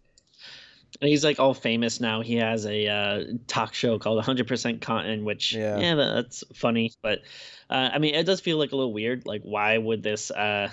[1.00, 2.22] And he's like all famous now.
[2.22, 5.78] He has a uh, talk show called 100% Cotton, which Yeah.
[5.78, 6.92] yeah, that- that's funny.
[7.02, 7.20] But
[7.70, 9.26] uh, I mean, it does feel like a little weird.
[9.26, 10.30] Like, why would this?
[10.30, 10.70] Uh,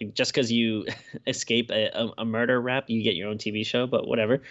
[0.00, 0.86] like, just because you
[1.26, 3.86] escape a, a, a murder rap, you get your own TV show.
[3.86, 4.42] But whatever.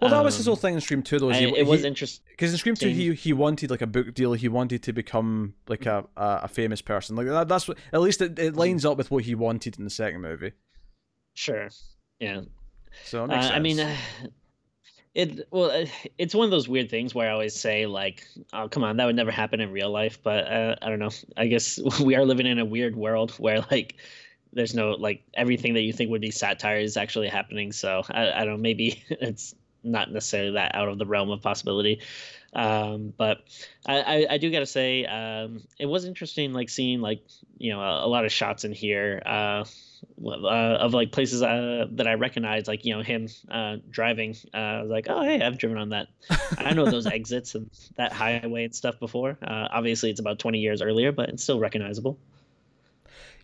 [0.00, 1.30] well, that was his Um, whole thing in Scream Two, though.
[1.30, 2.24] is I- he- it was he- interesting.
[2.30, 4.34] Because in Scream Two, he he wanted like a book deal.
[4.34, 7.16] He wanted to become like a a, a famous person.
[7.16, 9.84] Like that, that's what at least it, it lines up with what he wanted in
[9.84, 10.52] the second movie.
[11.32, 11.68] Sure.
[12.20, 12.42] Yeah.
[13.02, 13.96] So Uh, I mean, uh,
[15.14, 15.86] it well, uh,
[16.18, 19.06] it's one of those weird things where I always say like, "Oh, come on, that
[19.06, 21.10] would never happen in real life." But uh, I don't know.
[21.36, 23.96] I guess we are living in a weird world where like,
[24.52, 27.72] there's no like everything that you think would be satire is actually happening.
[27.72, 28.56] So I, I don't know.
[28.56, 32.00] Maybe it's not necessarily that out of the realm of possibility.
[32.54, 33.38] Um, but
[33.86, 37.22] I, I, I do gotta say, um, it was interesting, like seeing like
[37.58, 39.22] you know a, a lot of shots in here.
[39.26, 39.64] Uh,
[40.24, 44.36] uh, of like places uh, that I recognize, like you know him uh, driving.
[44.52, 46.08] Uh, I was like, oh hey, I've driven on that.
[46.58, 49.38] I know those exits and that highway and stuff before.
[49.42, 52.18] Uh, obviously, it's about twenty years earlier, but it's still recognizable.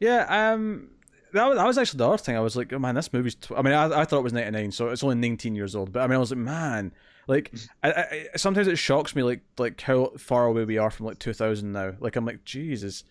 [0.01, 0.53] yeah.
[0.53, 0.88] Um.
[1.33, 2.37] That was, that was actually the other thing.
[2.37, 3.37] I was like, oh man, this movie's.
[3.37, 3.53] Tw-.
[3.57, 5.92] I mean, I, I thought it was ninety nine, so it's only nineteen years old.
[5.92, 6.92] But I mean, I was like, man,
[7.29, 7.53] like,
[7.85, 11.07] I, I, I- sometimes it shocks me, like, like how far away we are from
[11.07, 11.92] like two thousand now.
[12.01, 13.05] Like, I'm like, Jesus.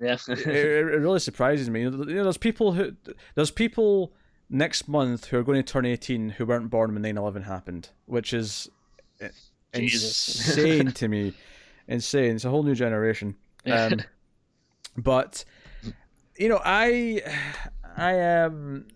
[0.00, 0.16] Yeah.
[0.28, 1.82] it, it really surprises me.
[1.82, 2.96] You know, there's people who
[3.34, 4.12] there's people
[4.48, 8.32] next month who are going to turn 18 who weren't born when 9/11 happened, which
[8.32, 8.68] is
[9.74, 10.56] Jesus.
[10.56, 11.34] insane to me.
[11.86, 12.36] Insane.
[12.36, 13.36] It's a whole new generation.
[13.66, 14.00] Um,
[14.96, 15.44] but
[16.36, 17.22] you know, I
[17.96, 18.86] I um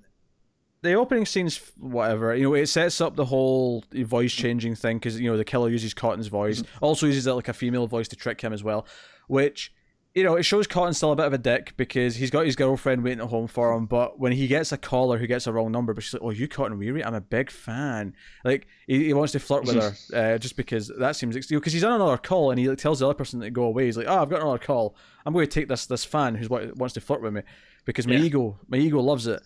[0.83, 5.19] the opening scenes whatever you know it sets up the whole voice changing thing because
[5.19, 8.43] you know the killer uses cotton's voice also uses like a female voice to trick
[8.43, 8.87] him as well
[9.27, 9.73] which
[10.15, 12.55] you know, it shows Cotton still a bit of a dick because he's got his
[12.55, 13.87] girlfriend waiting at home for him.
[13.87, 16.31] But when he gets a caller who gets a wrong number, but she's like, "Oh,
[16.31, 17.05] you Cotton Weary?
[17.05, 19.93] I'm a big fan." Like he, he wants to flirt with her
[20.35, 23.07] uh, just because that seems because he's on another call and he like, tells the
[23.07, 23.87] other person to go away.
[23.87, 24.95] He's like, "Oh, I've got another call.
[25.27, 27.43] I'm going to take this this fan who's wa- wants to flirt with me
[27.85, 28.21] because my Yeah.
[28.25, 29.43] ego my ego loves it."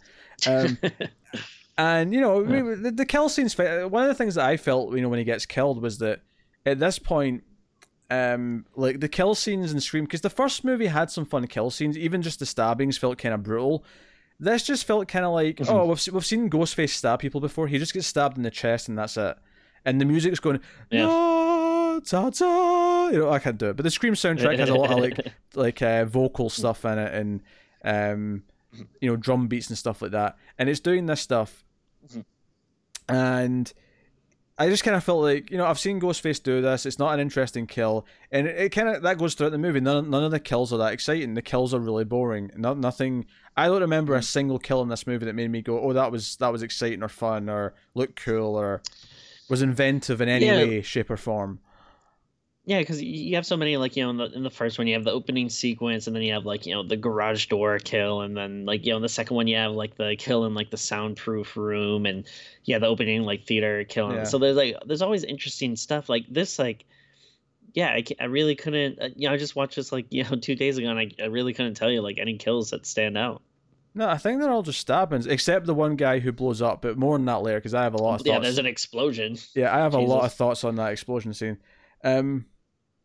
[0.47, 0.77] Um,
[1.79, 2.75] and you know, Yeah.
[2.79, 3.57] the, the kill scenes.
[3.57, 6.21] One of the things that I felt, you know, when he gets killed was that
[6.67, 7.45] at this point,
[8.11, 11.71] um, like the kill scenes in Scream, because the first movie had some fun kill
[11.71, 11.97] scenes.
[11.99, 13.85] Even just the stabbings felt kind of brutal.
[14.41, 15.69] This just felt kind of like, Mhm.
[15.71, 17.67] oh, we've we've seen Ghostface stab people before.
[17.69, 19.37] He just gets stabbed in the chest and that's it.
[19.85, 21.07] And the music's going, Yeah.
[21.07, 23.09] no, ta ta.
[23.11, 23.77] You know, I can't do it.
[23.77, 27.13] But the Scream soundtrack has a lot of like like uh, vocal stuff in it
[27.15, 27.43] and
[27.85, 28.43] um
[29.01, 31.65] you know drum beats and stuff like that and it's doing this stuff
[32.13, 32.25] Mhm.
[33.09, 33.73] and
[34.59, 37.15] i just kind of felt like you know i've seen ghostface do this it's not
[37.15, 40.25] an interesting kill and it, it kind of that goes throughout the movie none, none
[40.25, 43.25] of the kills are that exciting the kills are really boring no, nothing
[43.57, 44.25] i don't remember a mm.
[44.25, 47.03] single kill in this movie that made me go oh that was that was exciting
[47.03, 48.83] or fun or looked cool or
[49.49, 50.59] was inventive in any Yeah.
[50.59, 51.61] way shape or form
[52.69, 54.87] yeah, because you have so many like you know in the in the first one
[54.87, 57.79] you have the opening sequence, and then you have like you know the garage door
[57.79, 60.45] kill, and then like you know in the second one you have like the kill
[60.45, 62.27] in like the soundproof room, and
[62.65, 64.13] yeah the opening like theater kill.
[64.13, 64.25] Yeah.
[64.25, 66.85] So there's like there's always interesting stuff like this like.
[67.75, 69.01] Yeah, I, I really couldn't.
[69.01, 71.11] Uh, you know, I just watched this like you know two days ago, and I,
[71.23, 73.41] I really couldn't tell you like any kills that stand out.
[73.95, 76.83] No, I think they're all just stabbings, except the one guy who blows up.
[76.83, 79.39] But more on that later, because I have a lot of Yeah, there's an explosion.
[79.55, 81.57] Yeah, I have a lot of thoughts on that explosion scene.
[82.05, 82.45] Um,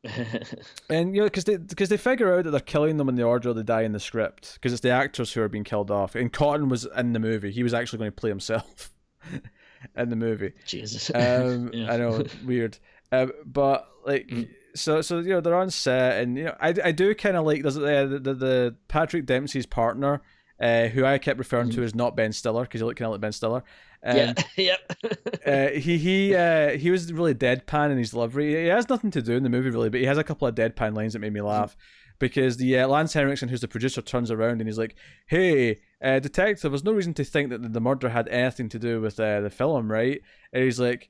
[0.90, 3.24] and you know, because they because they figure out that they're killing them in the
[3.24, 6.16] order they die in the script, because it's the actors who are being killed off.
[6.16, 8.92] And Cotton was in the movie; he was actually going to play himself
[9.96, 10.54] in the movie.
[10.66, 11.10] Jesus.
[11.14, 11.94] Um, Yeah.
[11.94, 12.78] I know, weird.
[13.12, 14.50] Um, but like, Mm.
[14.76, 17.46] so so you know they're on set, and you know I, I do kind of
[17.46, 20.22] like there's uh, the, the the Patrick Dempsey's partner,
[20.64, 23.12] uh, who I kept referring to as not Ben Stiller because he looked kind of
[23.12, 23.64] like Ben Stiller.
[24.02, 24.34] Um, yeah.
[24.58, 24.98] yep.
[25.46, 28.64] uh, he he uh, he was really deadpan in his delivery.
[28.64, 30.56] He has nothing to do in the movie really, but he has a couple of
[30.56, 31.76] deadpan lines that made me laugh.
[32.20, 34.96] Because the uh, Lance Henriksen, who's the producer, turns around and he's like,
[35.26, 39.02] "Hey, uh, detective, there's no reason to think that the- murder had anything to do
[39.02, 40.22] with uh, the film, right?"
[40.54, 41.10] And he's like,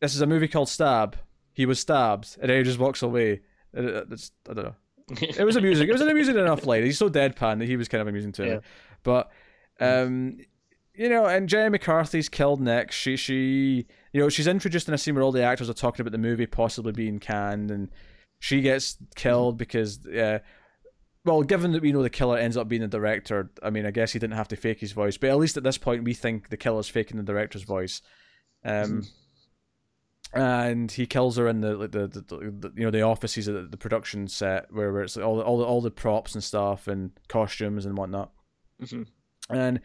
[0.00, 1.16] "This is a movie called Stab.
[1.52, 3.42] He was stabbed," and then he just walks away.
[3.74, 4.74] It's, I don't know.
[5.08, 5.88] It was amusing.
[5.88, 6.84] It was an amusing enough line.
[6.84, 8.48] He's so deadpan that he was kind of amusing to me.
[8.48, 8.58] Yeah.
[9.02, 9.30] But
[9.80, 10.38] um,
[10.94, 12.96] you know, and Jenny McCarthy's killed next.
[12.96, 16.00] She she you know she's introduced in a scene where all the actors are talking
[16.00, 17.90] about the movie possibly being canned, and
[18.38, 20.06] she gets killed because.
[20.06, 20.40] Uh,
[21.26, 23.90] well, given that we know the killer ends up being the director, I mean, I
[23.90, 26.12] guess he didn't have to fake his voice, but at least at this point, we
[26.12, 28.02] think the killer's faking the director's voice.
[28.62, 29.04] Um,
[30.34, 33.54] and he kills her in the like the, the, the you know the offices of
[33.54, 36.34] the, the production set where, where it's like all the, all the all the props
[36.34, 38.32] and stuff and costumes and whatnot.
[38.82, 39.06] Mhm.
[39.50, 39.80] And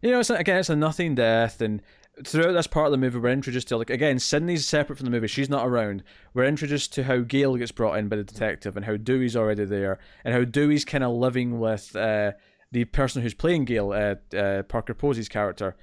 [0.00, 1.80] you know, it's again, it's a nothing death, and
[2.24, 5.10] throughout this part of the movie, we're introduced to like again, Sidney's separate from the
[5.10, 6.02] movie; she's not around.
[6.34, 9.64] We're introduced to how Gale gets brought in by the detective, and how Dewey's already
[9.64, 12.32] there, and how Dewey's kind of living with uh,
[12.72, 15.76] the person who's playing Gale, uh, uh, Parker Posey's character,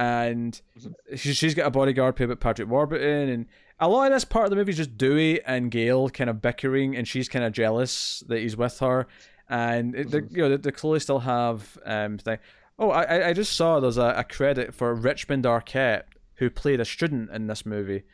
[0.00, 1.14] and mm-hmm.
[1.14, 3.46] she, she's got a bodyguard played by Patrick Warburton, and
[3.78, 6.40] a lot of this part of the movie is just Dewey and Gale kind of
[6.40, 9.06] bickering, and she's kind of jealous that he's with her,
[9.46, 10.36] and it, they, mm-hmm.
[10.36, 12.38] you know they, clearly still have um thing.
[12.78, 16.04] Oh, I I- I just saw there's a, a credit for Richmond Arquette
[16.36, 18.04] who played a student in this movie,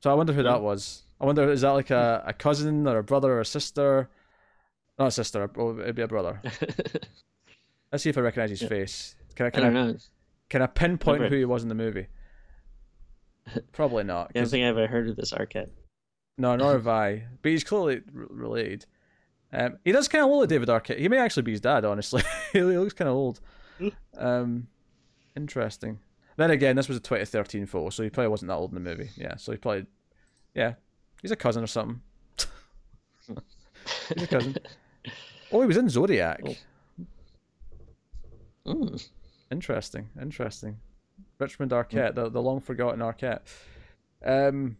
[0.00, 0.62] so I wonder who that mm.
[0.62, 1.04] was.
[1.20, 4.10] I wonder is that like a, a cousin or a brother or a sister?
[4.98, 5.48] Not a sister.
[5.56, 6.42] Oh, it'd be a brother.
[7.92, 9.14] Let's see if I recognize his face.
[9.36, 9.96] Can I I can don't I, know.
[10.52, 12.08] Can I pinpoint Remember- who he was in the movie?
[13.72, 14.32] Probably not.
[14.34, 15.70] I don't think I've ever heard of this Arquette.
[16.36, 17.24] no, nor have I.
[17.40, 18.84] But he's clearly r- related.
[19.50, 20.98] Um, he does kind of look like David Arquette.
[20.98, 22.22] He may actually be his dad, honestly.
[22.52, 23.40] he looks kind of old.
[24.18, 24.66] Um,
[25.34, 26.00] interesting.
[26.36, 28.90] Then again, this was a 2013 photo, so he probably wasn't that old in the
[28.90, 29.08] movie.
[29.16, 29.86] Yeah, so he probably,
[30.54, 30.74] yeah,
[31.22, 32.02] he's a cousin or something.
[34.14, 34.56] he's a cousin.
[35.54, 36.42] Oh, he was in Zodiac.
[38.64, 38.74] Oh.
[38.74, 39.08] Mm.
[39.52, 40.78] Interesting, interesting.
[41.38, 43.40] Richmond Arquette, the, the long forgotten Arquette.
[44.24, 44.76] Um.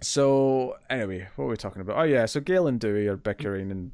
[0.00, 1.98] so anyway, what were we talking about?
[1.98, 3.92] Oh yeah, so Gale and Dewey are bickering and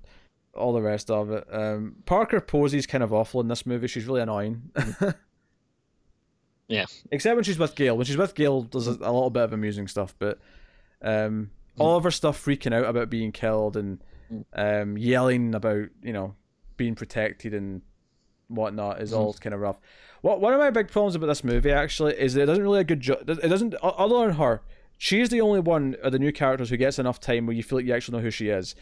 [0.55, 1.45] all the rest of it.
[1.51, 3.89] Um, Parker Posey's kind of awful in this movie.
[3.89, 4.71] She's really annoying.
[6.69, 6.87] Yeah.
[7.11, 7.97] Except when she's with Gale.
[7.97, 10.39] When she's with Gale, there's a, a little bit of amusing stuff, but
[11.03, 14.03] um, all of her stuff freaking out about being killed and
[14.55, 16.35] um, yelling about you know
[16.77, 17.83] being protected and
[18.55, 19.81] whatnot is all kind of rough.
[20.23, 22.81] What one of my big problems about this movie actually is that it doesn't really
[22.81, 23.29] a good job.
[23.29, 24.63] It doesn't other than her.
[24.97, 27.79] She's the only one of the new characters who gets enough time where you feel
[27.79, 28.75] like you actually know who she is,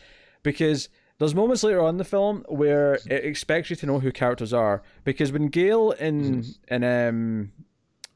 [0.43, 4.13] because there's moments later on in the film where it expects you to know who
[4.13, 4.83] characters are.
[5.05, 7.53] Because when Gale and and um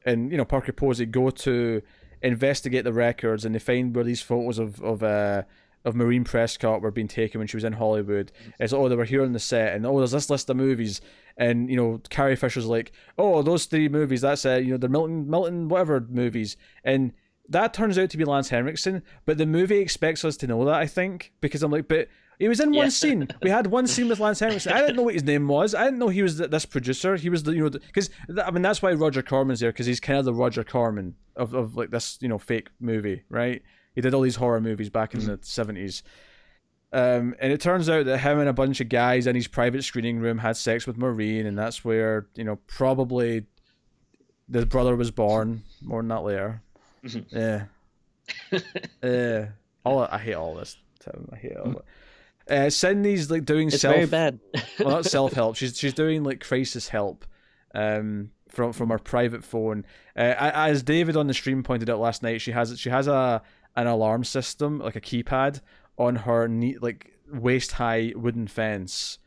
[0.05, 1.81] and you know Parker Posey go to
[2.21, 5.43] investigate the records and they find where these photos of of uh
[5.85, 8.31] of Maureen Prescott were being taken when she was in Hollywood.
[8.59, 10.99] It's oh they were here on the set and oh there's this list of movies
[11.37, 14.89] and you know Carrie Fisher's like oh those three movies that's uh you know they're
[14.89, 17.13] Milton Milton whatever movies and
[17.49, 20.75] that turns out to be Lance Henriksen but the movie expects us to know that
[20.75, 22.07] I think because I'm like but
[22.39, 22.89] he was in one Yeah.
[22.89, 23.27] scene.
[23.41, 24.71] We had one scene with Lance Henriksen.
[24.71, 25.73] I didn't know what his name was.
[25.73, 27.15] I didn't know he was th- this producer.
[27.15, 28.11] He was the you know because
[28.45, 31.55] I mean that's why Roger Corman's there because he's kind of the Roger Corman of
[31.55, 33.63] of like this you know fake movie, right?
[33.95, 36.03] He did all these horror movies back in the seventies.
[36.93, 39.83] Um, and it turns out that him and a bunch of guys in his private
[39.83, 43.45] screening room had sex with Maureen, and that's where you know probably
[44.47, 45.63] the brother was born.
[45.81, 46.61] More than that later.
[47.03, 47.25] Mhm.
[47.31, 47.65] Yeah.
[49.03, 49.47] Yeah.
[49.85, 50.77] All I hate all this.
[50.99, 51.29] Tim.
[51.31, 51.85] I hate all it.
[52.51, 53.93] Uh, Sidney's like doing It's self.
[53.95, 54.39] very bad.
[54.79, 55.55] well, not self help.
[55.57, 57.25] She's she's doing like crisis help,
[57.75, 59.85] um, from from her private phone.
[60.15, 63.41] Uh, as David on the stream pointed out last night, she has she has a
[63.75, 65.61] an alarm system, like a keypad,
[65.97, 69.19] on her neat, like waist high wooden fence.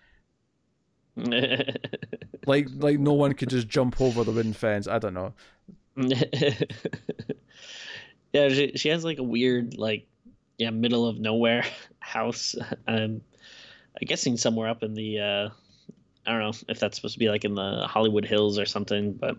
[1.17, 4.87] like like no one could just jump over the wooden fence.
[4.89, 5.35] I don't know.
[8.33, 10.07] yeah, she she has like a weird like
[10.59, 11.65] yeah middle of nowhere
[12.01, 12.55] house.
[12.87, 13.21] Um,
[14.01, 15.49] I'm guessing somewhere up in the uh,
[16.27, 19.13] I don't know if that's supposed to be like in the Hollywood Hills or something,
[19.13, 19.37] but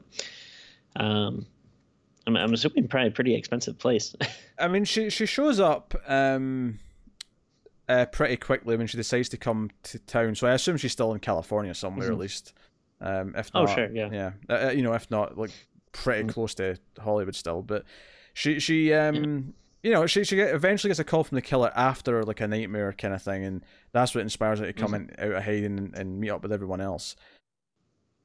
[0.98, 1.46] um,
[2.28, 4.15] I'm I'm assuming probably a pretty expensive place.
[4.60, 6.80] I mean, she she shows up um
[7.91, 10.36] uh, pretty quickly when she decides to come to town.
[10.36, 12.13] So I assume she's still in California somewhere mm-hmm.
[12.13, 12.54] at least.
[13.01, 15.51] Um, if oh, not, oh sure, yeah, yeah, uh, uh, you know, if not, like
[15.91, 16.30] pretty mm-hmm.
[16.30, 17.62] close to Hollywood still.
[17.62, 17.86] But
[18.34, 19.54] she she um.
[19.84, 22.47] You know, she she get, eventually gets a call from the killer after like a
[22.47, 25.19] nightmare kind of thing, and that's what inspires her to come mm-hmm.
[25.19, 27.15] in, out of hiding and, and meet up with everyone else.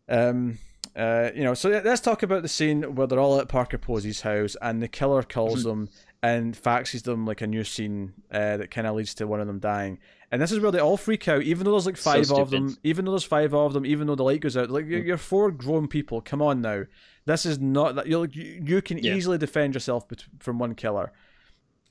[0.07, 0.59] Um,
[0.95, 4.21] uh, you know, so let's talk about the scene where they're all at Parker Posey's
[4.21, 5.69] house, and the killer calls mm-hmm.
[5.69, 5.89] them
[6.27, 9.47] and faxes them like a new scene uh, that kind of leads to one of
[9.47, 9.99] them dying.
[10.33, 12.51] And this is where they all freak out, even though there's like five so of
[12.51, 14.69] them, even though there's five of them, even though the light goes out.
[14.69, 15.07] Like you're, mm.
[15.07, 16.21] you're four grown people.
[16.21, 16.83] Come on now,
[17.27, 19.15] this is not that you you can yeah.
[19.15, 20.07] easily defend yourself
[20.41, 21.13] from one killer,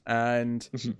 [0.05, 0.67] and.
[0.73, 0.91] Mm-hmm.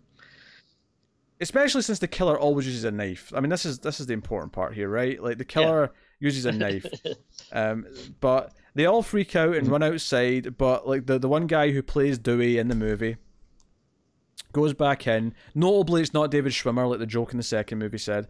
[1.42, 3.34] Especially since the killer always uses a knife.
[3.36, 5.22] I mean, this is this is the important part here, right?
[5.22, 6.28] Like the killer yeah.
[6.28, 6.86] uses a knife,
[7.52, 7.86] um,
[8.22, 9.72] but they all freak out and mm-hmm.
[9.74, 10.58] run outside.
[10.58, 13.18] But like the the one guy who plays Dewey in the movie,
[14.56, 15.34] goes back in.
[15.54, 18.28] Notably, it's not David Schwimmer, like the joke in the second movie said.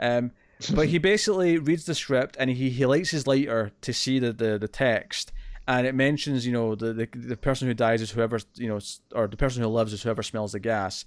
[0.00, 0.32] Um,
[0.74, 4.32] but he basically reads the script and he, he lights his lighter to see the,
[4.32, 5.32] the, the text.
[5.68, 8.80] And it mentions, you know, the, the the person who dies is whoever, you know,
[9.14, 11.04] or the person who lives is whoever smells the gas.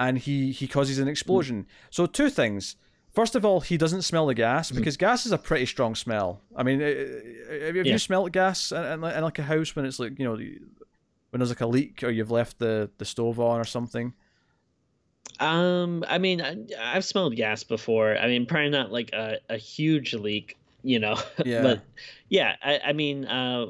[0.00, 1.66] And he, he causes an explosion.
[1.90, 2.74] So, two things.
[3.12, 6.42] First of all, he doesn't smell the gas because gas is a pretty strong smell.
[6.56, 7.96] I mean, have you yeah.
[7.96, 10.38] smelled gas in, in, in, like a house when it's like you know
[11.30, 14.12] when there's like a leak or you've left the the stove on or something?
[15.38, 18.16] Um, I mean, I, have smelled gas before.
[18.16, 21.16] I mean, probably not like a, a huge leak, you know.
[21.44, 21.62] Yeah.
[21.62, 21.82] but
[22.28, 23.66] yeah, I, I mean, uh,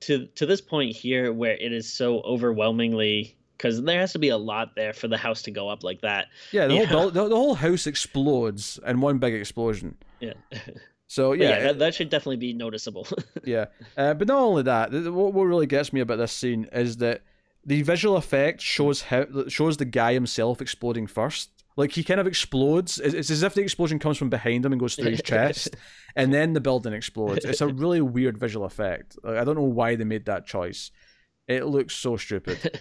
[0.00, 4.28] to to this point here, where it is so overwhelmingly because there has to be
[4.28, 6.26] a lot there for the house to go up like that.
[6.52, 9.96] Yeah, the whole the, the, whole house explodes in one big explosion.
[10.20, 10.34] Yeah.
[11.14, 13.06] So yeah, yeah that, that, should definitely be noticeable.
[13.44, 16.96] yeah, uh, but not only that, what what really gets me about this scene is
[16.96, 17.22] that
[17.64, 21.50] the visual effect shows how shows the guy himself exploding first.
[21.76, 22.98] Like he kind of explodes.
[22.98, 25.76] It's as if the explosion comes from behind him and goes through his chest,
[26.16, 27.44] and then the building explodes.
[27.44, 29.16] It's a really weird visual effect.
[29.22, 30.90] Like, I don't know why they made that choice.
[31.46, 32.80] It looks so stupid.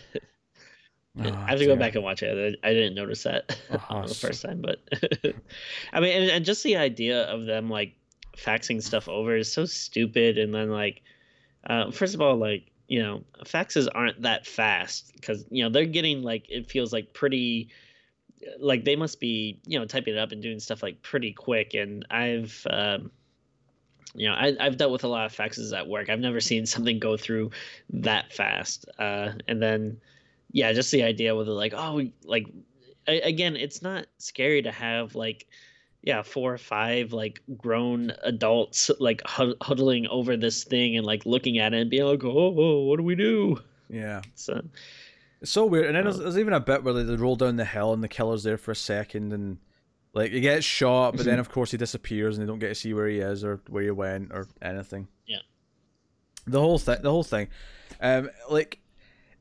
[1.20, 1.76] Oh, I have to dear.
[1.76, 2.60] go back and watch it.
[2.64, 3.60] I didn't notice that
[3.92, 4.80] oh, the first time, but
[5.94, 7.96] I mean, and, and, just the idea of them like
[8.38, 10.38] faxing stuff over is so stupid.
[10.38, 11.02] And then like,
[11.68, 15.86] uh, first of all, like you know, faxes aren't that fast because you know they're
[15.86, 17.70] getting like it feels like pretty
[18.60, 21.74] like they must be you know typing it up and doing stuff like pretty quick.
[21.74, 23.12] And i've um,
[24.14, 26.10] you know I, i've dealt with a lot of faxes at work.
[26.10, 27.52] I've never seen something go through
[27.92, 28.86] that fast.
[29.00, 30.00] Uh, and then
[30.52, 32.48] yeah just the idea with it like oh like
[33.08, 35.48] again it's not scary to have like
[36.04, 41.58] yeah four or five like grown adults like huddling over this thing and like looking
[41.58, 43.60] at it and being like oh, what do we do?
[43.90, 44.22] Yeah.
[44.36, 44.62] So
[45.42, 45.88] it's so weird.
[45.88, 48.08] And then there's, there's even a bit where they roll down the hill and the
[48.08, 49.58] killer's there for a second and
[50.14, 52.76] like he gets shot but then of course he disappears and they don't get to
[52.76, 55.08] see where he is or where he went or anything.
[55.26, 55.40] Yeah.
[56.46, 57.48] The whole thing the whole thing.
[58.02, 58.80] Um like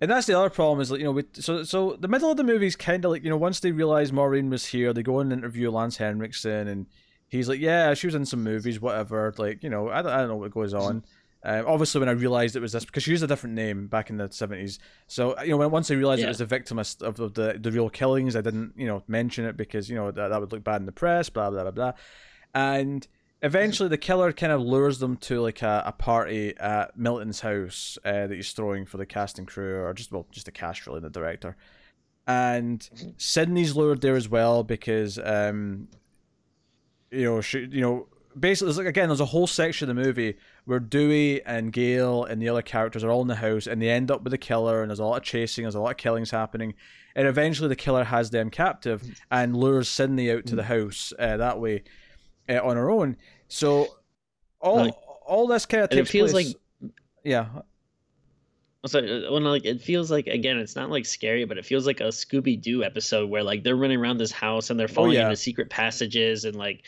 [0.02, 2.36] and that's the other problem is like you know we, so so the middle of
[2.36, 5.02] the movie is kind of like you know once they realize Maureen was here they
[5.02, 6.86] go and interview Lance Henriksen and
[7.28, 10.28] he's like yeah she was in some movies whatever like you know I, I don't
[10.28, 11.04] know what goes on.
[11.44, 14.10] Um, obviously when I realized it was this because she used a different name back
[14.10, 16.26] in the 70s so you know when, once I realized yeah.
[16.26, 19.44] it was a victim of, of, the, the real killings I didn't you know mention
[19.44, 21.70] it because you know that, that would look bad in the press blah blah blah
[21.70, 21.92] blah.
[22.54, 23.06] And
[23.42, 27.98] eventually the killer kind of lures them to like a, a party at Milton's house
[28.04, 30.86] uh, that he's throwing for the cast and crew, or just well, just the cast
[30.86, 31.56] really, the director.
[32.26, 32.88] And.
[33.16, 35.88] Sidney's lured there as well because, um,
[37.10, 38.06] you know, she, you know,
[38.38, 42.24] basically, there's like again, there's a whole section of the movie where Dewey and Gale
[42.24, 44.38] and the other characters are all in the house, and they end up with the
[44.38, 46.74] killer, and there's a lot of chasing, there's a lot of killings happening,
[47.16, 50.84] and eventually the killer has them captive and lures Sidney out to the mm-hmm.
[50.84, 51.82] house uh, that way
[52.56, 53.16] uh, on her own.
[53.48, 53.88] So
[54.60, 54.94] all like,
[55.26, 56.90] all this kind of takes it feels place, like
[57.24, 57.46] yeah.
[58.86, 61.86] So uh, when like it feels like again, it's not like scary, but it feels
[61.86, 64.94] like a Scooby Doo episode where like they're running around this house and they're oh,
[64.94, 65.24] falling oh, yeah.
[65.26, 66.84] into secret passages and like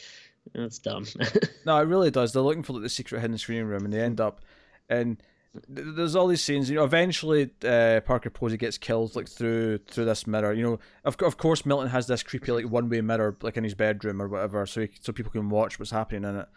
[0.54, 1.06] that's dumb.
[1.66, 2.32] no, it really does.
[2.32, 4.40] They're looking for like the secret hidden screening room and they end up
[4.88, 5.22] and
[5.68, 6.68] there's all these scenes.
[6.68, 10.52] You know, eventually uh, Parker Posey gets killed like through through this mirror.
[10.52, 13.64] You know, of of course Milton has this creepy like one way mirror like in
[13.64, 16.48] his bedroom or whatever, so he, so people can watch what's happening in it.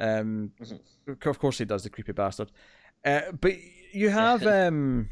[0.00, 1.28] Um, mm-hmm.
[1.28, 2.52] of course he does the creepy bastard.
[3.04, 3.54] Uh, but
[3.92, 5.10] you have um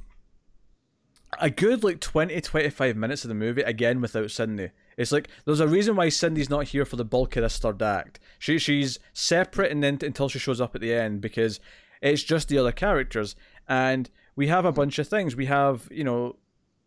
[1.40, 4.70] a good like 20 25 minutes of the movie again without Sidney.
[4.96, 7.82] It's like there's a reason why Sidney's not here for the bulk of this third
[7.82, 8.20] act.
[8.38, 11.60] She she's separate and then until she shows up at the end because
[12.00, 13.36] it's just the other characters
[13.68, 15.34] and we have a bunch of things.
[15.34, 16.36] We have you know.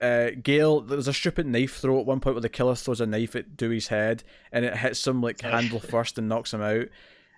[0.01, 3.05] Uh, Gale, there's a stupid knife throw at one point where the killer throws a
[3.05, 6.85] knife at Dewey's head and it hits him like handle first and knocks him out.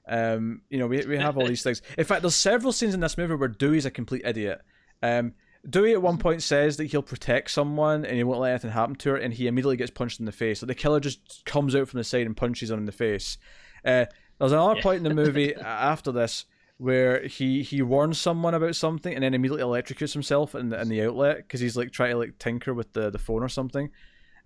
[0.07, 1.81] Um, you know, we we have all these things.
[1.97, 4.61] In fact, there's several scenes in this movie where Dewey's a complete idiot.
[5.01, 5.33] Um,
[5.67, 8.95] Dewey at one point says that he'll protect someone and he won't let anything happen
[8.95, 10.59] to her, and he immediately gets punched in the face.
[10.59, 13.39] So the killer just comes out from the side and punches him in the face.
[13.83, 14.05] Uh,
[14.37, 14.83] there's another yeah.
[14.83, 16.45] point in the movie after this
[16.81, 20.89] where he he warns someone about something and then immediately electrocutes himself in the, in
[20.89, 23.91] the outlet because he's like trying to like tinker with the, the phone or something,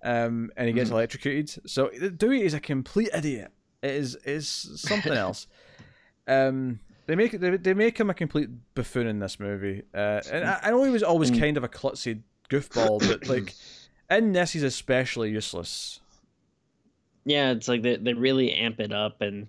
[0.03, 0.97] um, and he gets mm-hmm.
[0.97, 1.49] electrocuted.
[1.65, 3.53] So Dewey is a complete idiot.
[3.81, 5.47] It is is something else.
[6.27, 10.43] Um, they make they, they make him a complete buffoon in this movie, uh, and
[10.43, 11.39] I, I, know he was always mm.
[11.39, 13.53] kind of a klutzy goofball, but like
[14.09, 15.99] in this, he's especially useless.
[17.23, 19.45] Yeah, it's like they they really amp it up, and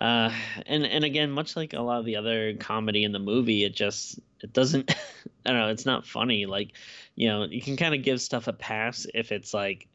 [0.00, 0.30] uh,
[0.66, 3.74] and and again, much like a lot of the other comedy in the movie, it
[3.74, 4.90] just it doesn't.
[5.46, 5.68] I don't know.
[5.68, 6.46] It's not funny.
[6.46, 6.72] Like,
[7.16, 9.88] you know, you can kind of give stuff a pass if it's like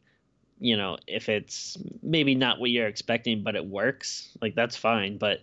[0.62, 5.16] you know if it's maybe not what you're expecting but it works like that's fine
[5.16, 5.40] but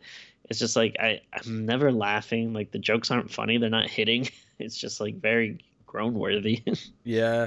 [0.50, 2.54] it's just like I I'm never laughing.
[2.54, 3.58] Like the jokes aren't funny.
[3.58, 4.30] They're not hitting.
[4.60, 6.64] It's just like very groan worthy.
[7.04, 7.46] yeah,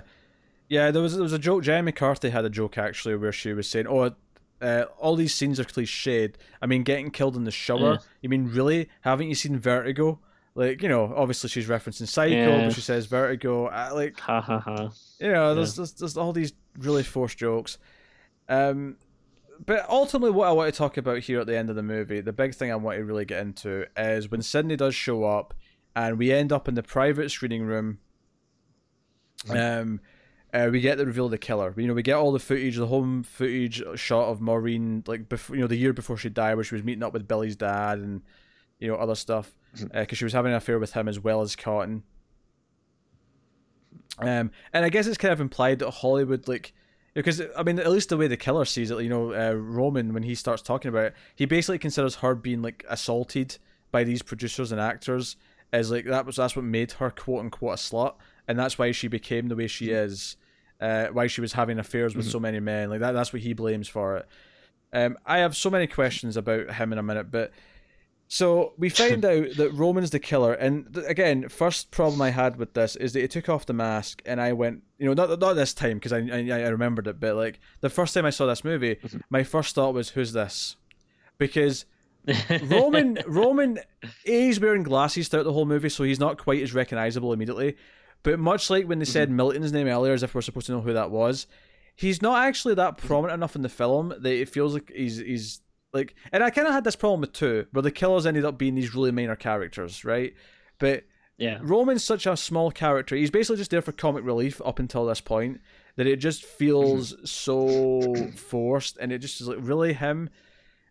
[0.69, 0.93] yeah.
[0.93, 1.65] There was there was a joke.
[1.65, 4.15] Jenny McCarthy had a joke actually where she was saying, "Oh."
[4.61, 6.35] Uh, all these scenes are cliched.
[6.61, 7.93] I mean, getting killed in the shower.
[7.93, 7.99] Yeah.
[8.23, 8.89] You mean really?
[9.01, 10.21] Haven't you seen Vertigo?
[10.55, 12.65] Like you know, obviously she's referencing Psycho, yeah.
[12.65, 13.67] but she says Vertigo.
[13.67, 14.91] I, like ha ha ha.
[15.19, 15.83] You know, there's, yeah.
[15.83, 17.79] there's there's all these really forced jokes.
[18.49, 18.97] Um,
[19.65, 22.21] but ultimately, what I want to talk about here at the end of the movie,
[22.21, 25.55] the big thing I want to really get into is when Sidney does show up,
[25.95, 27.99] and we end up in the private screening room.
[29.49, 30.01] Um,
[30.53, 31.73] uh, we get the reveal of the killer.
[31.77, 35.57] You know, we get all the footage, the home footage shot of Maureen, like before,
[35.57, 37.99] you know, the year before she died, where she was meeting up with Billy's dad
[37.99, 38.23] and
[38.79, 39.99] you know other stuff, because mm-hmm.
[39.99, 42.03] uh, she was having an affair with him as well as Cotton.
[44.19, 46.75] Um, and I guess it's kind of implied that Hollywood, like,
[47.15, 50.13] because I mean, at least the way the killer sees it, you know, uh, Roman
[50.13, 53.59] when he starts talking about it, he basically considers her being like assaulted
[53.91, 55.37] by these producers and actors
[55.73, 58.15] as like that was that's what made her quote unquote a slut,
[58.49, 60.05] and that's why she became the way she mm-hmm.
[60.05, 60.37] is,
[60.81, 62.33] uh, why she was having affairs with mm-hmm.
[62.33, 62.91] so many men.
[62.91, 64.29] Like that, that's what he blames for it.
[64.93, 67.53] Um, I have so many questions about him in a minute, but
[68.29, 72.57] so we find out that Roman's the killer, and th- again, first problem I had
[72.57, 75.39] with this is that he took off the mask, and I went, you know, not
[75.39, 78.31] not this time because I, I, I remembered it, but like the first time I
[78.31, 79.19] saw this movie, mm-hmm.
[79.31, 80.77] my first thought was, "Who's this?"
[81.39, 81.87] Because
[82.63, 83.81] Roman Roman
[84.25, 87.77] is wearing glasses throughout the whole movie, so he's not quite as recognizable immediately.
[88.23, 89.37] But much like when they said mm-hmm.
[89.37, 91.47] Milton's name earlier, as if we're supposed to know who that was,
[91.97, 95.61] he's not actually that prominent enough in the film that it feels like he's he's
[95.93, 98.59] like, and I kind of had this problem with two, where the killers ended up
[98.59, 100.35] being these really minor characters, right?
[100.79, 101.05] But
[101.39, 103.17] yeah, Roman's such a small character.
[103.17, 105.61] He's basically just there for comic relief up until this point
[105.97, 107.25] that it just feels mm-hmm.
[107.25, 110.31] so forced, and it just is like really him.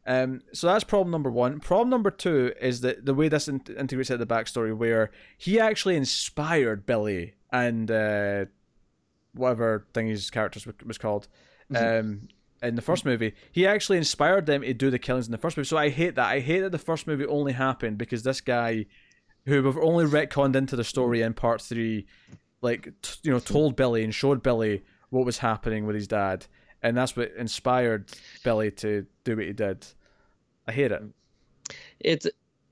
[0.05, 1.59] Um, so that's problem number one.
[1.59, 5.59] Problem number two is that the way this in- integrates at the backstory, where he
[5.59, 8.45] actually inspired Billy and uh,
[9.33, 11.27] whatever thing his character was called.
[11.71, 11.99] Mm-hmm.
[12.09, 12.27] Um,
[12.61, 15.55] in the first movie, he actually inspired them to do the killings in the first
[15.55, 15.67] movie.
[15.67, 16.27] So I hate that.
[16.27, 18.85] I hate that the first movie only happened because this guy,
[19.45, 22.05] who we've only retconned into the story in part three,
[22.61, 26.47] like t- you know, told Billy and showed Billy what was happening with his dad,
[26.81, 28.09] and that's what inspired
[28.43, 29.85] Billy to do what he did.
[30.67, 31.03] I hate it.
[31.99, 32.27] It's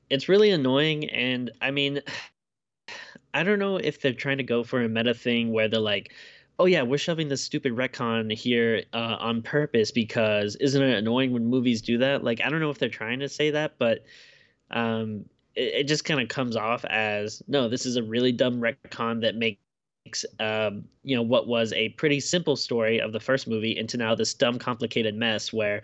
[0.10, 2.02] it's really annoying, and I mean,
[3.34, 6.12] I don't know if they're trying to go for a meta thing where they're like
[6.60, 11.32] oh yeah, we're shoving this stupid retcon here uh, on purpose because isn't it annoying
[11.32, 12.24] when movies do that?
[12.24, 14.04] Like I don't know if they're trying to say that, but
[14.72, 18.60] um, it, it just kind of comes off as no, this is a really dumb
[18.60, 19.62] retcon that makes
[20.40, 24.16] um, you know what was a pretty simple story of the first movie into now
[24.16, 25.82] this dumb complicated mess where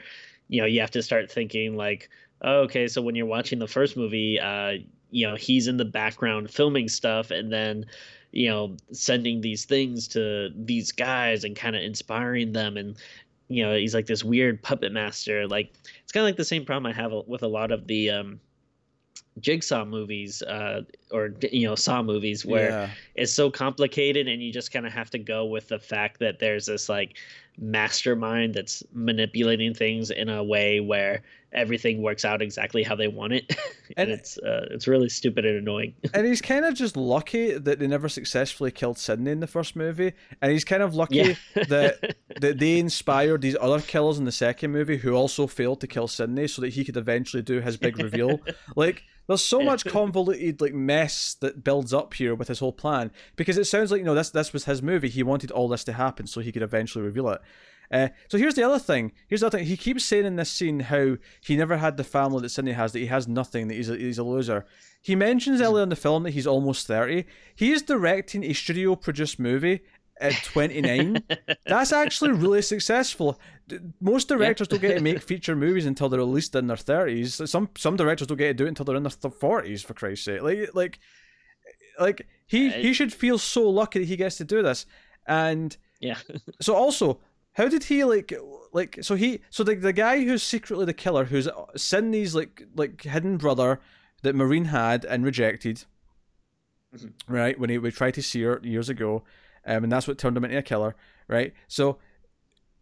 [0.48, 2.10] you know you have to start thinking like
[2.42, 4.74] oh, okay so when you're watching the first movie uh,
[5.12, 7.86] you know he's in the background filming stuff and then
[8.32, 12.98] you know sending these things to these guys and kind of inspiring them and
[13.48, 15.48] you know he's like this weird puppet master.
[15.48, 18.10] Like it's kind of like the same problem i have with a lot of the
[18.10, 18.40] um
[19.40, 20.82] Jigsaw movies, uh,
[21.12, 22.90] or you know Saw movies, where Yeah.
[23.16, 26.40] it's so complicated, and you just kind of have to go with the fact that
[26.40, 27.18] there's this like
[27.58, 31.24] mastermind that's manipulating things in a way where
[31.54, 33.56] everything works out exactly how they want it,
[33.98, 35.94] and, And- it's uh, it's really stupid and annoying.
[36.14, 39.76] and he's kind of just lucky that they never successfully killed Sidney in the first
[39.76, 41.34] movie, and he's kind of lucky yeah,
[41.68, 45.88] that that they inspired these other killers in the second movie who also failed to
[45.88, 48.40] kill Sidney, so that he could eventually do his big reveal.
[48.76, 53.12] like, there's so much convoluted like mess that builds up here with his whole plan
[53.36, 55.10] because it sounds like you know this this was his movie.
[55.10, 57.42] He wanted all this to happen so he could eventually reveal it.
[57.94, 59.12] Uh, so here's the other thing.
[59.28, 59.68] Here's the other thing.
[59.68, 62.92] He keeps saying in this scene how he never had the family that Sidney has,
[62.92, 64.66] that he has nothing, that he's a, he's a loser.
[65.04, 67.26] He mentions earlier in the film that he's almost 30.
[67.54, 69.82] He is directing a studio produced movie
[70.20, 71.24] at 29.
[71.68, 73.40] That's actually really successful.
[74.02, 77.48] Most directors don't get to make feature movies until they're at least in their 30s.
[77.48, 80.26] Some some directors don't get to do it until they're in their 40s, for Christ's
[80.26, 80.42] sake.
[80.42, 81.00] Like, like,
[82.00, 84.88] like he, he should feel so lucky that he gets to do this.
[85.28, 86.18] And yeah,
[86.60, 87.20] so also,
[87.54, 88.34] how did he like
[88.72, 93.02] like so he so the the guy who's secretly the killer who's Sidney's like like
[93.04, 93.80] hidden brother
[94.24, 95.84] that Maureen had and rejected,
[96.96, 97.14] Mhm.
[97.28, 97.60] right?
[97.60, 99.24] When he we tried to see her years ago,
[99.66, 100.96] um, and that's what turned him into a killer,
[101.28, 101.54] right?
[101.68, 101.98] So,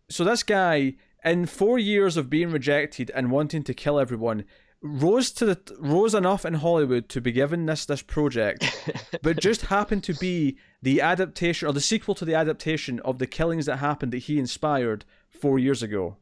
[0.10, 4.44] so this guy in four years of being rejected and wanting to kill everyone
[4.82, 8.66] rose to the rose enough in Hollywood to be given this this project
[9.22, 13.28] but just happened to be the adaptation or the sequel to the adaptation of the
[13.28, 16.18] killings that happened that he inspired four years ago.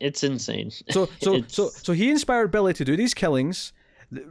[0.00, 0.70] it's insane.
[0.90, 3.72] So, so, It's- so, so he inspired Billy to do these killings.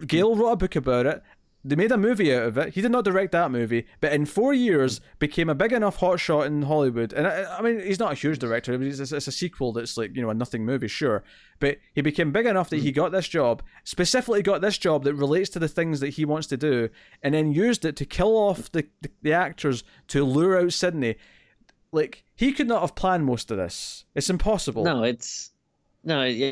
[0.06, 1.24] Gale wrote a book about it.
[1.66, 2.74] They made a movie out of it.
[2.74, 6.46] He did not direct that movie, but in four years became a big enough hotshot
[6.46, 7.14] in Hollywood.
[7.14, 8.74] And I, I mean, he's not a huge director.
[8.82, 11.24] It's, it's, it's a sequel that's like you know a nothing movie, sure.
[11.60, 15.14] But he became big enough that he got this job, specifically got this job that
[15.14, 16.90] relates to the things that he wants to do,
[17.22, 21.16] and then used it to kill off the the, the actors to lure out Sidney.
[21.94, 24.04] Like he could not have planned most of this.
[24.16, 24.84] It's impossible.
[24.84, 25.52] No, it's
[26.04, 26.52] no, yeah,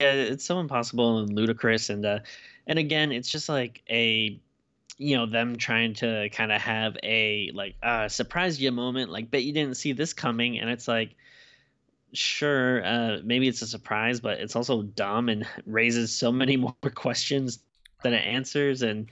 [0.00, 2.18] yeah, it's so impossible and ludicrous, and uh,
[2.66, 4.38] and again, it's just like a,
[5.00, 9.30] you know, them trying to kind of have a like uh surprise you moment, like
[9.30, 11.16] bet you didn't see this coming, and it's like,
[12.12, 16.74] sure, uh, maybe it's a surprise, but it's also dumb and raises so many more
[16.94, 17.60] questions
[18.02, 19.08] than it answers, and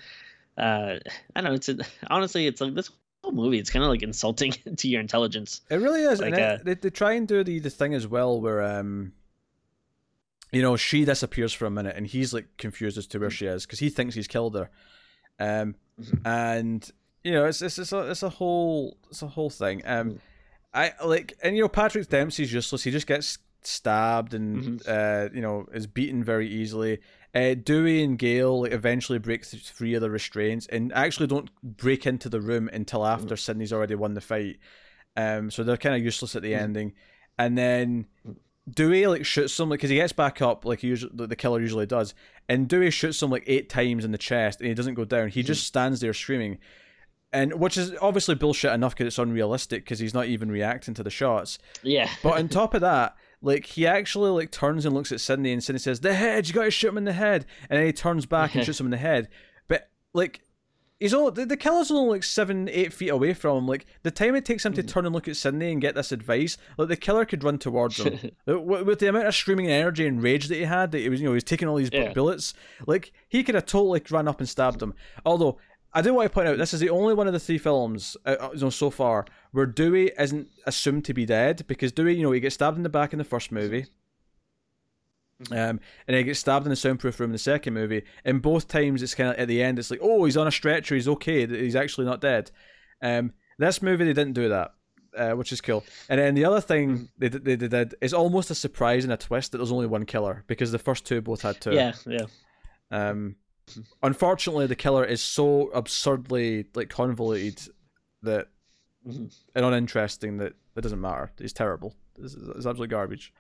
[0.59, 0.99] uh,
[1.35, 1.79] I don't know, it's a,
[2.11, 2.91] honestly, it's like this
[3.25, 5.63] whole movie, it's kind of like insulting to your intelligence.
[5.71, 7.95] It really is, Like, and uh, it, they, they try and do the, the thing
[7.95, 9.13] as well where um,
[10.53, 13.47] you know, she disappears for a minute and he's like confused as to where she
[13.47, 14.71] is because he thinks he's killed her,
[15.39, 16.21] um, Mhm.
[16.27, 16.91] and
[17.25, 19.83] you know, it's it's it's a it's a whole it's a whole thing.
[19.85, 20.19] Um, Mhm.
[20.75, 22.85] I like and you know Patrick Dempsey's useless.
[22.85, 24.89] He just gets stabbed and Mhm.
[24.89, 27.01] uh, you know is beaten very easily.
[27.35, 31.51] Uh, Dewey and Gale like, eventually break th- free of the restraints and actually don't
[31.63, 34.59] break into the room until after Sidney's already won the fight.
[35.17, 36.61] Um, so they're kind of useless at the Mhm.
[36.61, 36.93] ending,
[37.39, 38.07] and then
[38.69, 41.61] Dewey like shoots him like because he gets back up like he usually the killer
[41.61, 42.15] usually does,
[42.49, 45.29] and Dewey shoots him like eight times in the chest and he doesn't go down.
[45.29, 45.67] He just hmm.
[45.67, 46.59] stands there screaming,
[47.33, 51.03] and which is obviously bullshit enough because it's unrealistic because he's not even reacting to
[51.03, 51.59] the shots.
[51.83, 55.53] Yeah, But on top of that, like he actually like turns and looks at Sidney
[55.53, 57.87] and Sidney says, "The head, you got to shoot him in the head," and then
[57.87, 59.29] he turns back and shoots him in the head.
[59.69, 60.41] But like.
[61.01, 63.67] He's all the, the killer's only like seven, eight feet away from him.
[63.69, 66.11] Like the time it takes him to turn and look at Sidney and get this
[66.11, 68.19] advice, like the killer could run towards him.
[68.47, 71.21] With, with the amount of screaming energy and rage that he had, that he was,
[71.21, 72.13] you know, he was taking all these Yeah.
[72.13, 72.53] bullets.
[72.87, 74.93] Like he could have totally run up and stabbed him.
[75.25, 75.59] Although
[75.95, 78.17] I do want to point out, this is the only one of the three films,
[78.27, 82.15] uh, uh, you know, so far where Dewey isn't assumed to be dead because Dewey,
[82.17, 83.87] you know, he gets stabbed in the back in the first movie.
[85.53, 85.79] Um,
[86.09, 88.03] and he gets stabbed in the soundproof room in the second movie.
[88.25, 90.53] And both times, it's kind of at the end, it's like, oh, he's on a
[90.53, 92.51] stretcher, he's okay, that he's actually not dead.
[93.03, 94.73] Um, this movie, they didn't do that,
[95.17, 95.85] uh, which is cool.
[96.09, 99.17] And then the other thing they, they, they did is almost a surprise and a
[99.17, 101.73] twist that there's only one killer because the first two both had two.
[101.73, 102.27] yeah, yeah.
[102.91, 103.37] Um,
[104.03, 107.61] unfortunately, the killer is so absurdly like convoluted
[108.23, 108.49] that
[109.07, 109.33] Mhm.
[109.55, 111.31] and uninteresting that it doesn't matter.
[111.39, 111.95] He's terrible.
[112.19, 113.33] It's, it's absolute garbage.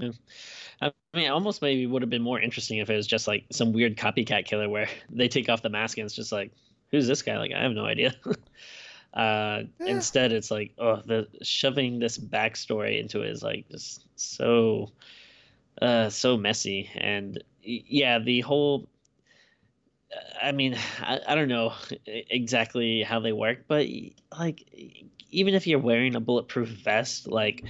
[0.00, 3.44] I mean, it almost maybe would have been more interesting if it was just like
[3.50, 6.52] some weird copycat killer where they take off the mask and it's just like,
[6.90, 7.38] who's this guy?
[7.38, 8.14] Like, I have no idea.
[9.14, 9.86] uh, Yeah.
[9.86, 14.92] Instead, it's like, oh, the shoving this backstory into it is like just so,
[15.80, 16.90] uh, so messy.
[16.96, 18.88] And yeah, the whole.
[20.42, 21.72] I mean, I, I don't know
[22.06, 23.86] exactly how they work, but
[24.38, 24.64] like,
[25.30, 27.64] even if you're wearing a bulletproof vest, like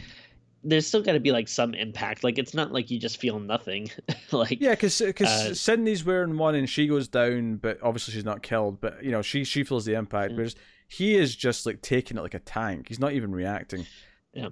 [0.65, 2.23] there's still got to be like some impact.
[2.23, 3.91] Like it's not like you just feel nothing.
[4.33, 8.25] like yeah, because because uh, Sidney's wearing one and she goes down, but obviously she's
[8.25, 8.81] not killed.
[8.81, 10.33] But you know she she feels the impact.
[10.33, 10.37] Mm.
[10.37, 10.57] Whereas
[10.89, 12.89] he is just like taking it like a tank.
[12.89, 13.87] He's not even reacting.
[14.33, 14.49] Yeah,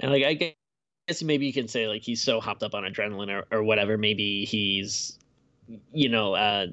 [0.00, 0.34] and like I
[1.06, 3.96] guess maybe you can say like he's so hopped up on adrenaline or or whatever.
[3.96, 5.18] Maybe he's
[5.92, 6.66] you know uh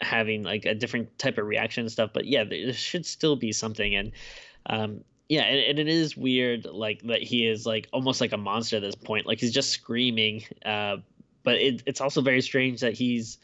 [0.00, 2.10] having like a different type of reaction and stuff.
[2.12, 4.12] But yeah, there should still be something and.
[4.66, 8.36] um yeah and, and it is weird like that he is like almost like a
[8.36, 9.26] monster at this point.
[9.26, 10.96] Like he's just screaming uh
[11.42, 13.38] but it, it's also very strange that he's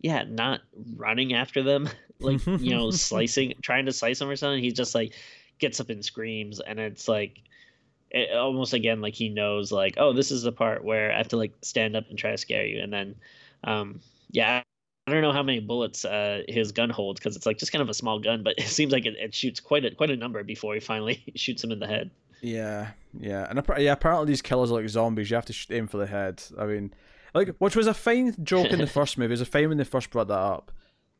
[0.00, 0.60] yeah not
[0.96, 1.88] running after them.
[2.20, 4.62] Like you know slicing trying to slice them or something.
[4.62, 5.12] He just like
[5.58, 7.42] gets up and screams and it's like
[8.10, 11.28] it, almost again like he knows like oh this is the part where i have
[11.28, 13.14] to like stand up and try to scare you and then
[13.64, 14.62] um yeah
[15.06, 17.82] I don't know how many bullets uh, his gun holds because it's like just kind
[17.82, 20.16] of a small gun, but it seems like it, it shoots quite a quite a
[20.16, 22.10] number before he finally shoots him in the head.
[22.40, 25.30] Yeah, yeah, and yeah, apparently these killers are like zombies.
[25.30, 26.42] You have to aim for the head.
[26.58, 26.92] I mean,
[27.34, 29.30] like, which was a fine joke in the first movie.
[29.30, 30.70] It was a fine when they first brought that up.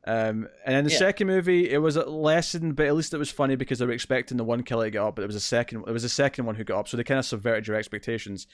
[0.07, 0.99] Um, and in the Yeah.
[0.99, 3.93] second movie, it was a lesson, but at least it was funny because they were
[3.93, 5.85] expecting the one killer to get up, but it was a second.
[5.87, 8.47] It was the second one who got up, so they kind of subverted your expectations.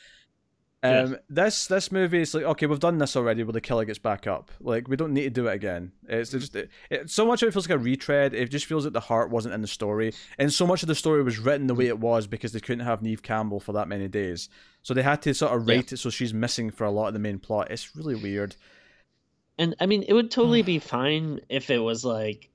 [0.83, 3.99] Um, this this movie is like okay, we've done this already, where the killer gets
[3.99, 4.51] back up.
[4.61, 5.93] Like we don't need to do it again.
[6.09, 8.33] It's just it, it, so much of it feels like a retread.
[8.33, 10.95] It just feels like the heart wasn't in the story, and so much of the
[10.95, 13.89] story was written the way it was because they couldn't have Neve Campbell for that
[13.89, 14.49] many days,
[14.83, 15.74] so they had to sort of Yeah.
[15.76, 17.70] write it so she's missing for a lot of the main plot.
[17.70, 18.57] It's really weird.
[19.59, 22.49] And I mean, it would totally be fine if it was like,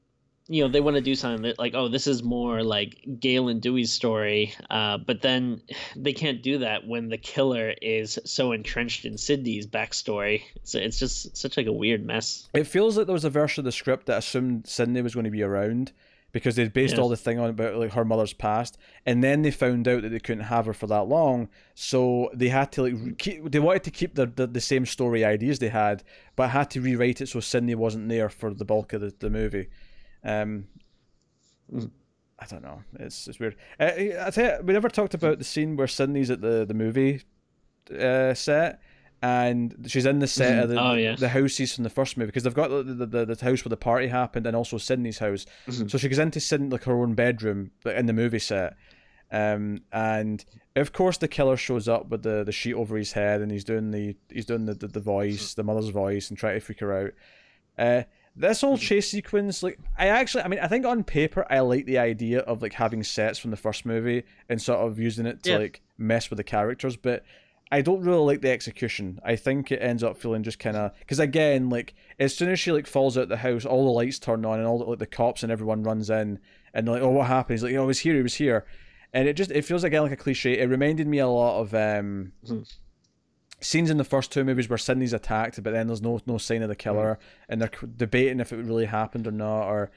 [0.48, 3.50] you know, they want to do something that like, oh, this is more like Gale
[3.50, 5.62] and Dewey's story, uh, but then
[5.96, 10.44] they can't do that when the killer is so entrenched in Sidney's backstory.
[10.64, 12.48] So it's just such like a weird mess.
[12.54, 15.24] It feels like there was a version of the script that assumed Sidney was going
[15.26, 15.92] to be around
[16.32, 17.02] because they'd based Yeah.
[17.02, 20.10] all the thing on about like her mother's past, and then they found out that
[20.10, 23.50] they couldn't have her for that long, so they had to like keep.
[23.52, 26.04] They wanted to keep the, the the same story ideas they had,
[26.36, 29.30] but had to rewrite it so Sidney wasn't there for the bulk of the, the
[29.30, 29.70] movie.
[30.26, 30.68] Um,
[31.74, 31.90] Mm.
[32.38, 32.84] I don't know.
[33.00, 33.56] It's it's weird.
[33.80, 36.74] Uh, I tell you, we never talked about the scene where Sidney's at the the
[36.74, 37.24] movie
[37.98, 38.82] uh, set.
[39.22, 41.16] And she's in the set of the, Oh, yeah.
[41.16, 43.78] the houses from the first movie because they've got the, the, the, house where the
[43.78, 45.48] party happened and also Sidney's house.
[45.68, 45.90] Mhm.
[45.90, 48.76] So she goes into Sidney like her own bedroom in the movie set.
[49.32, 50.46] Um, and
[50.76, 53.64] of course the killer shows up with the, the sheet over his head and he's
[53.64, 56.82] doing the he's doing the, the, the voice, the mother's voice and trying to freak
[56.82, 57.12] her out.
[57.80, 58.04] Uh,
[58.36, 61.86] this whole chase sequence, like I actually, I mean, I think on paper I like
[61.86, 65.44] the idea of like having sets from the first movie and sort of using it
[65.44, 65.58] to Yeah.
[65.58, 67.24] like mess with the characters, but
[67.72, 69.20] I don't really like the execution.
[69.24, 72.60] I think it ends up feeling just kind of because again, like as soon as
[72.60, 75.00] she like falls out the house, all the lights turn on and all the, like
[75.00, 76.40] the cops and everyone runs in
[76.74, 77.56] and they're like, oh, what happened?
[77.56, 78.66] He's like, oh, he was here, he was here,
[79.14, 80.60] and it just it feels again like a cliche.
[80.60, 82.34] It reminded me a lot of um.
[82.46, 82.72] Mhm.
[83.62, 86.62] Scenes in the first two movies where Sidney's attacked, but then there's no no sign
[86.62, 87.18] of the killer,
[87.50, 89.92] and they're debating if it really happened or not, or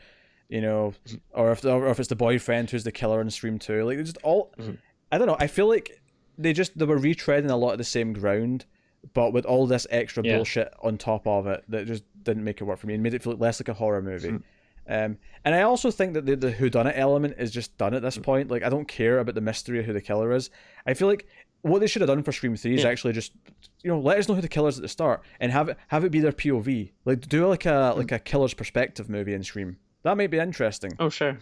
[0.48, 0.94] you know,
[1.32, 3.84] or if or if it's the boyfriend who's the killer in Scream Two.
[3.84, 4.78] Like just all, Mhm.
[5.12, 5.36] I don't know.
[5.38, 6.00] I feel like
[6.38, 8.64] they just they were retreading a lot of the same ground,
[9.12, 10.36] but with all this extra Yeah.
[10.36, 13.14] bullshit on top of it that just didn't make it work for me and made
[13.14, 14.28] it feel less like a horror movie.
[14.30, 14.42] Mhm.
[14.90, 18.16] Um, and I also think that the the whodunit element is just done at this
[18.16, 18.50] point.
[18.50, 20.48] Like I don't care about the mystery of who the killer is.
[20.86, 21.26] I feel like
[21.62, 22.88] what they should have done for Scream Three is Yeah.
[22.90, 23.32] actually just
[23.82, 25.76] you know let us know who the killer is at the start and have it
[25.88, 26.90] have it be their POV.
[27.04, 29.76] Like do like a like a killer's perspective movie in Scream.
[30.04, 30.92] That might be interesting.
[30.98, 31.38] Oh sure.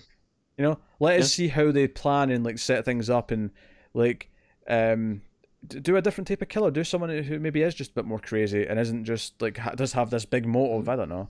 [0.57, 3.51] You know, let us see how they plan and like set things up and
[3.93, 4.31] like
[4.69, 5.21] um
[5.69, 6.71] do a different type of killer.
[6.71, 9.73] Do someone who maybe is just a bit more crazy and isn't just like ha-
[9.73, 10.89] does have this big motive.
[10.89, 11.29] I don't know.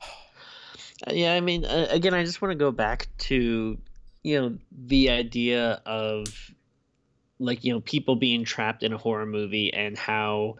[1.12, 3.76] Yeah, I mean, uh, again, I just want to go back to,
[4.22, 6.50] you know, the idea of
[7.38, 10.56] like, you know, people being trapped in a horror movie and how,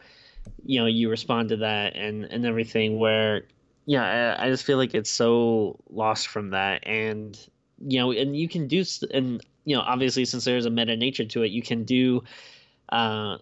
[0.65, 3.45] you know, you respond to that and and everything where
[3.87, 6.87] yeah, I, I just feel like it's so lost from that.
[6.87, 7.39] And
[7.87, 11.25] you know, and you can do and you know, obviously since there's a meta nature
[11.25, 12.23] to it, you can do
[12.91, 13.39] uh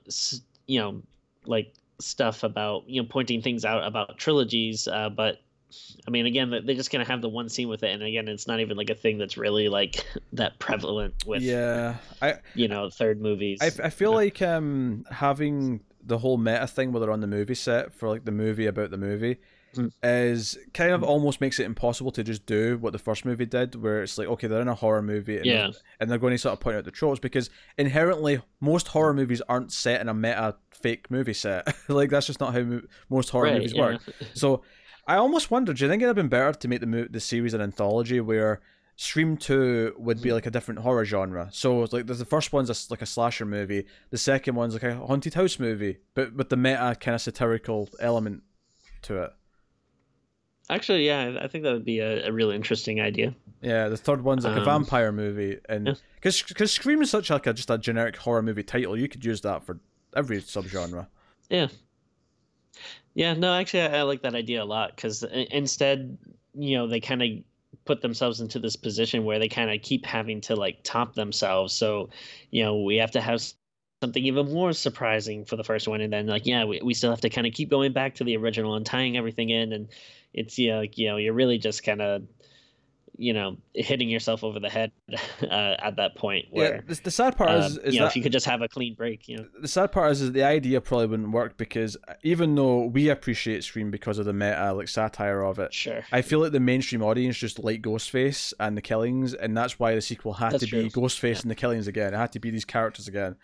[0.66, 1.03] you know,
[1.47, 5.41] like stuff about, you know, pointing things out about trilogies, uh but
[6.06, 8.28] I mean, again, they- they're just gonna have the one scene with it, and again,
[8.28, 12.68] it's not even like a thing that's really like that prevalent with yeah, I you
[12.68, 13.58] know third movies.
[13.62, 14.16] I, I feel Yeah.
[14.16, 18.24] like um having the whole meta thing where they're on the movie set for like
[18.24, 19.38] the movie about the movie
[19.74, 19.90] Mm.
[20.04, 23.74] is kind of almost makes it impossible to just do what the first movie did
[23.74, 25.62] where it's like okay they're in a horror movie and, Yeah.
[25.62, 29.12] they're, and they're going to sort of point out the tropes because inherently most horror
[29.12, 32.82] movies aren't set in a meta fake movie set like that's just not how mo-
[33.08, 33.80] most horror Right, movies yeah.
[33.80, 34.00] work
[34.34, 34.62] so
[35.07, 37.20] I almost wonder do you think it'd have been better to make the mo- the
[37.20, 38.61] series an anthology where
[38.96, 40.34] Scream Two would be Mhm.
[40.34, 41.48] like a different horror genre.
[41.52, 43.86] So it's like there's the first one's a like a slasher movie.
[44.11, 47.88] The second one's like a haunted house movie, but with the meta kind of satirical
[48.00, 48.42] element
[49.02, 49.30] to it.
[50.70, 53.34] Actually, yeah, I- think that would be a, a really interesting idea.
[53.61, 55.94] Yeah, the third one's like a Um, vampire movie, and yeah.
[56.14, 59.24] because because Scream is such like a just a generic horror movie title, you could
[59.24, 59.78] use that for
[60.16, 61.09] every subgenre.
[61.50, 61.68] Yeah.
[63.14, 66.18] Yeah, no, actually, I, I like that idea a lot because instead,
[66.54, 67.28] you know, they kind of
[67.84, 71.72] put themselves into this position where they kind of keep having to like top themselves.
[71.72, 72.10] So,
[72.50, 73.42] you know, we have to have
[74.02, 77.10] something even more surprising for the first one, and then like, yeah, we, we still
[77.10, 79.88] have to kind of keep going back to the original and tying everything in, and
[80.32, 82.22] it's you know, like, you know, you're really just kind of,
[83.16, 84.90] you know, hitting yourself over the head
[85.42, 88.12] uh, at that point Yeah, the, the sad part um, is, is you know, that
[88.12, 89.46] if you could just have a clean break, you know.
[89.60, 93.62] the sad part is, is the idea probably wouldn't work because even though we appreciate
[93.62, 96.02] Scream because of the meta like satire of it, Sure.
[96.12, 99.94] I feel like the mainstream audience just like Ghostface and the Killings, and that's why
[99.94, 100.90] the sequel had That's to be.
[100.90, 101.40] Ghostface Yeah.
[101.42, 102.14] and the Killings again.
[102.14, 103.36] It had to be these characters again.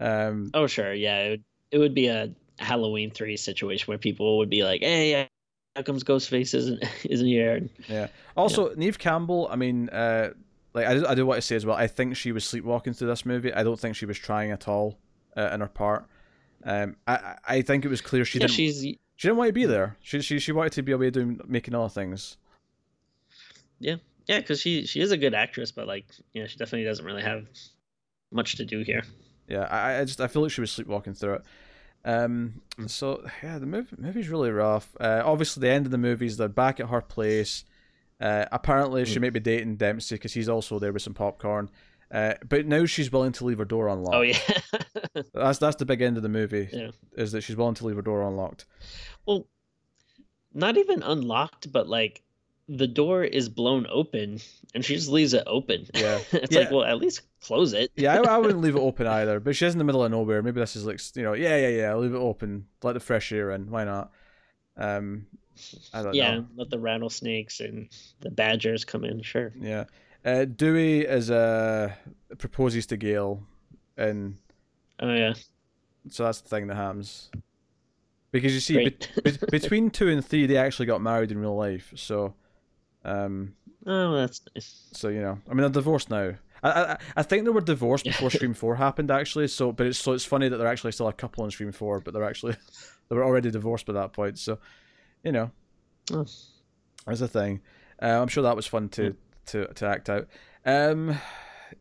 [0.00, 1.18] Um, Oh sure, yeah.
[1.20, 5.28] It would, it would be a Halloween three situation where people would be like, "Hey,
[5.76, 8.08] how comes Ghostface isn't isn't here?" yeah.
[8.36, 9.48] Also, Neve Campbell.
[9.50, 10.30] I mean, uh,
[10.74, 11.76] like I, do- I do want to say as well.
[11.76, 13.52] I think she was sleepwalking through this movie.
[13.52, 14.98] I don't think she was trying at all
[15.36, 16.06] uh, in her part.
[16.64, 18.56] Um, I I- think it was clear she yeah, didn't.
[18.56, 18.98] she's She
[19.28, 19.96] didn't want to be there.
[20.00, 22.36] She she she wanted to be away doing making other things.
[23.80, 23.96] yeah,
[24.26, 27.22] yeah, because she she is a good actress, but like, yeah, she definitely doesn't really
[27.22, 27.46] have
[28.32, 29.02] much to do here.
[29.48, 31.42] Yeah, I, I just I feel like she was sleepwalking through it.
[32.08, 32.88] Um, Mm.
[32.88, 34.96] so yeah, the movie movie's really rough.
[35.00, 37.64] Uh, obviously, the end of the movie is they're back at her place.
[38.20, 39.22] Uh, apparently, she Mm.
[39.22, 41.68] might be dating Dempsey because he's also there with some popcorn.
[42.10, 44.14] Uh, but now she's willing to leave her door unlocked.
[44.16, 44.38] Oh yeah.
[45.34, 46.68] that's that's the big end of the movie.
[46.72, 46.90] Yeah.
[47.16, 48.64] Is that she's willing to leave her door unlocked?
[49.26, 49.46] well,
[50.54, 52.22] not even unlocked, but like
[52.68, 54.40] the door is blown open
[54.74, 55.86] and she just leaves it open.
[55.94, 56.20] Yeah.
[56.32, 56.60] it's Yeah.
[56.60, 57.90] like, well, at least close it.
[57.96, 59.40] Yeah, I, I wouldn't leave it open either.
[59.40, 60.42] But she's in the middle of nowhere.
[60.42, 61.94] Maybe this is like you know, yeah, yeah, yeah.
[61.96, 62.66] Leave it open.
[62.82, 63.70] Let the fresh air in.
[63.70, 64.12] Why not?
[64.76, 65.26] Um,
[65.92, 66.46] I don't yeah, know.
[66.56, 67.88] let the rattlesnakes and
[68.20, 69.22] the badgers come in.
[69.22, 69.52] Sure.
[69.58, 69.84] Yeah.
[70.24, 71.92] Uh, Dewey is uh
[72.38, 73.42] proposes to Gale,
[73.96, 74.36] and
[75.00, 75.34] Oh yeah.
[76.10, 77.30] so that's the thing that happens.
[78.30, 78.96] Because you see, be-
[79.30, 81.92] be- between two and three, they actually got married in real life.
[81.96, 82.34] So,
[83.08, 83.54] um,
[83.86, 84.88] oh, that's nice.
[84.92, 86.34] so you know, I mean, they're divorced now.
[86.62, 89.48] I I, I think they were divorced before Scream Four happened, actually.
[89.48, 92.00] So, but it's so it's funny that they're actually still a couple in Scream Four,
[92.00, 92.56] but they're actually
[93.08, 94.38] they were already divorced by that point.
[94.38, 94.58] So,
[95.24, 95.50] you know,
[96.12, 96.26] Oh.
[97.06, 97.60] there's a thing.
[98.02, 99.14] Uh, I'm sure that was fun to
[99.46, 100.26] to to act out.
[100.66, 101.16] Um,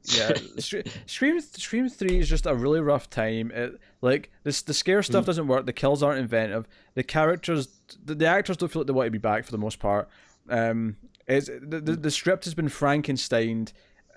[0.04, 3.52] yeah, Scre- Scream Scream Three is just a really rough time.
[3.52, 5.28] It, like this, the scare stuff Mm.
[5.28, 5.66] doesn't work.
[5.66, 6.68] The kills aren't inventive.
[6.94, 7.68] The characters,
[8.06, 10.08] the, the actors don't feel like they want to be back for the most part.
[10.50, 10.98] Um,
[11.28, 13.74] it's the the, the script has been Frankensteined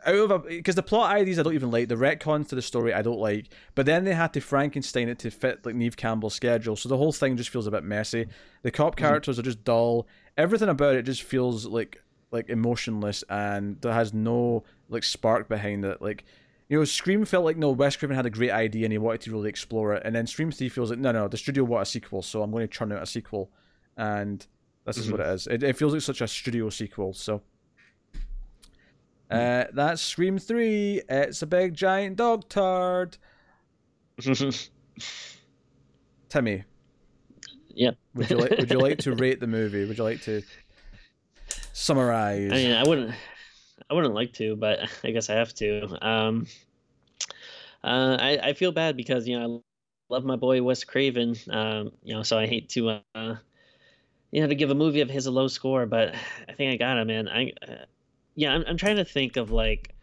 [0.06, 1.88] out of because the plot ideas I don't even like.
[1.88, 3.48] The retcons to the story I don't like.
[3.74, 6.76] But then they had to Frankenstein it to fit like Neve Campbell's schedule.
[6.76, 8.26] So the whole thing just feels a bit messy.
[8.62, 9.04] The cop mm-hmm.
[9.04, 10.06] characters are just dull.
[10.36, 12.02] Everything about it just feels like
[12.32, 16.00] like emotionless and there has no like spark behind it.
[16.00, 16.24] Like
[16.68, 19.22] you know, Scream felt like no, Wes Craven had a great idea and he wanted
[19.22, 21.82] to really explore it, and then Scream Three feels like no, no, the studio want
[21.82, 23.50] a sequel, so I'm going to churn out a sequel,
[23.96, 24.46] and
[24.84, 25.12] this is Mhm.
[25.12, 25.46] what it is.
[25.46, 27.42] It, it feels like such a studio sequel, so.
[29.30, 31.02] Uh, that's Scream 3.
[31.08, 33.16] It's a big giant dog turd.
[36.28, 36.64] Timmy,
[37.68, 37.90] Yeah.
[38.14, 39.84] would you like would you like to rate the movie?
[39.84, 40.42] Would you like to
[41.72, 42.52] summarize?
[42.52, 43.14] I mean, I wouldn't,
[43.88, 46.06] I wouldn't like to, but I guess I have to.
[46.06, 46.46] Um,
[47.82, 49.62] uh, I I feel bad because you know
[50.10, 51.36] I love my boy Wes Craven.
[51.48, 53.36] Um, you know, so I hate to, uh,
[54.30, 56.14] you know, to give a movie of his a low score, but
[56.48, 57.28] I think I got him, man.
[57.28, 57.84] I, uh,
[58.34, 59.94] yeah, I'm I'm trying to think of like,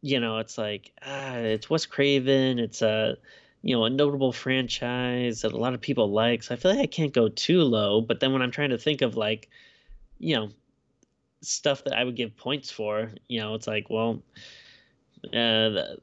[0.00, 2.58] you know, it's like ah, it's Wes Craven.
[2.58, 3.16] It's a
[3.62, 6.42] you know, a notable franchise that a lot of people like.
[6.42, 8.00] So I feel like I can't go too low.
[8.00, 9.48] But then when I'm trying to think of like,
[10.18, 10.50] you know,
[11.42, 14.20] stuff that I would give points for, you know, it's like, well,
[15.26, 16.00] uh, the,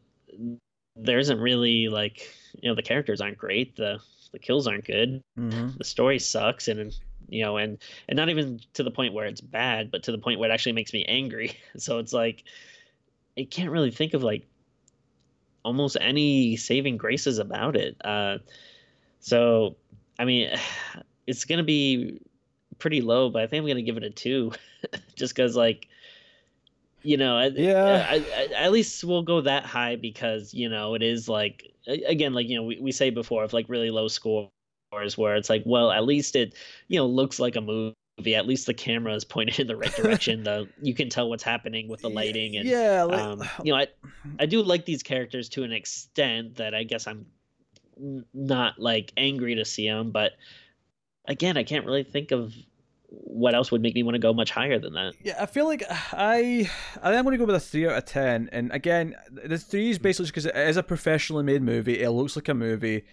[0.96, 3.76] there isn't really like, you know, the characters aren't great.
[3.76, 4.00] The
[4.32, 5.24] the kills aren't good.
[5.36, 6.96] hmm The story sucks, and
[7.30, 7.78] you know, and
[8.08, 10.54] and not even to the point where it's bad, but to the point where it
[10.54, 11.58] actually makes me angry.
[11.78, 12.44] So it's like,
[13.38, 14.48] I can't really think of like
[15.64, 17.96] almost any saving graces about it.
[18.04, 18.40] Uh,
[19.20, 19.76] so,
[20.18, 20.52] I mean,
[21.28, 22.20] it's gonna be
[22.80, 24.52] pretty low, but I think I'm gonna give it a two,
[25.16, 25.88] just because like,
[27.04, 28.06] you know, Yeah.
[28.10, 32.34] I, I, at least we'll go that high because you know it is like again,
[32.34, 34.50] like you know, we, we say before of like really low scores
[35.16, 36.56] where it's like, well, at least it
[36.88, 37.96] you know looks like a movie.
[38.36, 40.44] at least the camera is pointed in the right direction.
[40.44, 43.80] the you can tell what's happening with the lighting and yeah, like, um, you know,
[43.80, 43.88] I
[44.40, 47.26] I do like these characters to an extent that I guess I'm
[48.34, 50.34] not like angry to see them, but
[51.26, 52.54] again, I can't really think of
[53.12, 55.14] what else would make me want to go much higher than that.
[55.24, 56.70] Yeah, I feel like I
[57.02, 58.50] I am going to go with a three out of ten.
[58.52, 62.02] And again, the three is basically because it is a professionally made movie.
[62.02, 63.06] It looks like a movie,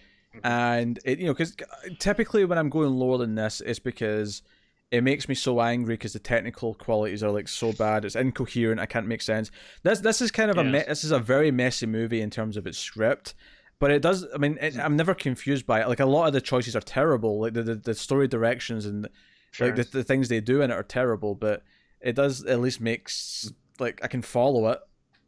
[0.43, 1.55] and it you know because
[1.99, 4.43] typically when I'm going lower than this, it's because
[4.91, 8.05] it makes me so angry because the technical qualities are like so bad.
[8.05, 8.79] It's incoherent.
[8.79, 9.51] I can't make sense.
[9.83, 10.65] This this is kind of yes.
[10.65, 13.33] a me- this is a very messy movie in terms of its script,
[13.79, 14.27] but it does.
[14.33, 15.87] I mean, it, I'm never confused by it.
[15.87, 17.39] Like a lot of the choices are terrible.
[17.41, 19.09] Like the the, the story directions and
[19.57, 19.67] sure.
[19.67, 21.35] like the, the things they do in it are terrible.
[21.35, 21.63] But
[22.01, 24.79] it does at least makes like I can follow it.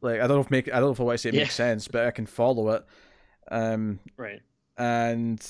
[0.01, 1.35] Like I don't know if make I don't know if I want to say it
[1.35, 1.41] yeah.
[1.41, 2.85] makes sense, but I can follow it.
[3.51, 4.41] Um, right.
[4.77, 5.45] And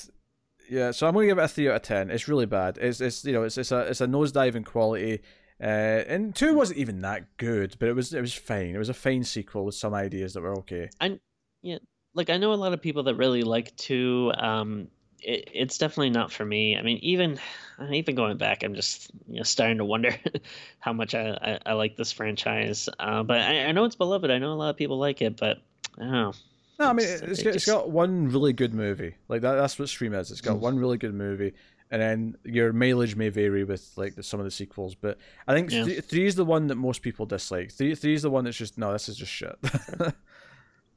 [0.68, 2.10] yeah, so I'm gonna give it a three out of ten.
[2.10, 2.78] It's really bad.
[2.78, 5.20] It's it's you know it's it's a it's a nosedive in quality.
[5.62, 8.74] Uh, and two wasn't even that good, but it was it was fine.
[8.74, 10.88] It was a fine sequel with some ideas that were okay.
[11.00, 11.20] And
[11.62, 11.78] yeah,
[12.14, 14.32] like I know a lot of people that really like two.
[14.38, 14.88] Um,
[15.22, 16.76] it, it's definitely not for me.
[16.76, 17.38] I mean, even
[17.90, 20.14] even going back, I'm just you know starting to wonder
[20.80, 22.88] how much I, I, I like this franchise.
[22.98, 24.30] Uh, but I, I know it's beloved.
[24.30, 25.58] I know a lot of people like it, but
[25.98, 26.32] I don't know.
[26.78, 29.14] No, I mean it's, it's, got, it's got one really good movie.
[29.28, 30.30] Like that, that's what Scream is.
[30.30, 30.60] It's got mm.
[30.60, 31.52] one really good movie,
[31.90, 34.94] and then your mileage may vary with like the, some of the sequels.
[34.94, 35.84] But I think yeah.
[35.84, 37.70] th- three is the one that most people dislike.
[37.70, 39.54] Three three is the one that's just no, this is just shit.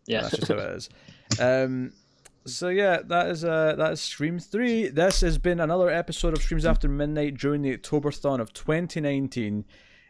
[0.06, 0.90] yeah, that's just how it is.
[1.40, 1.94] Um,
[2.46, 4.88] so yeah, that is uh that is Scream three.
[4.88, 9.66] This has been another episode of Screams After Midnight during the Octoberthon of 2019.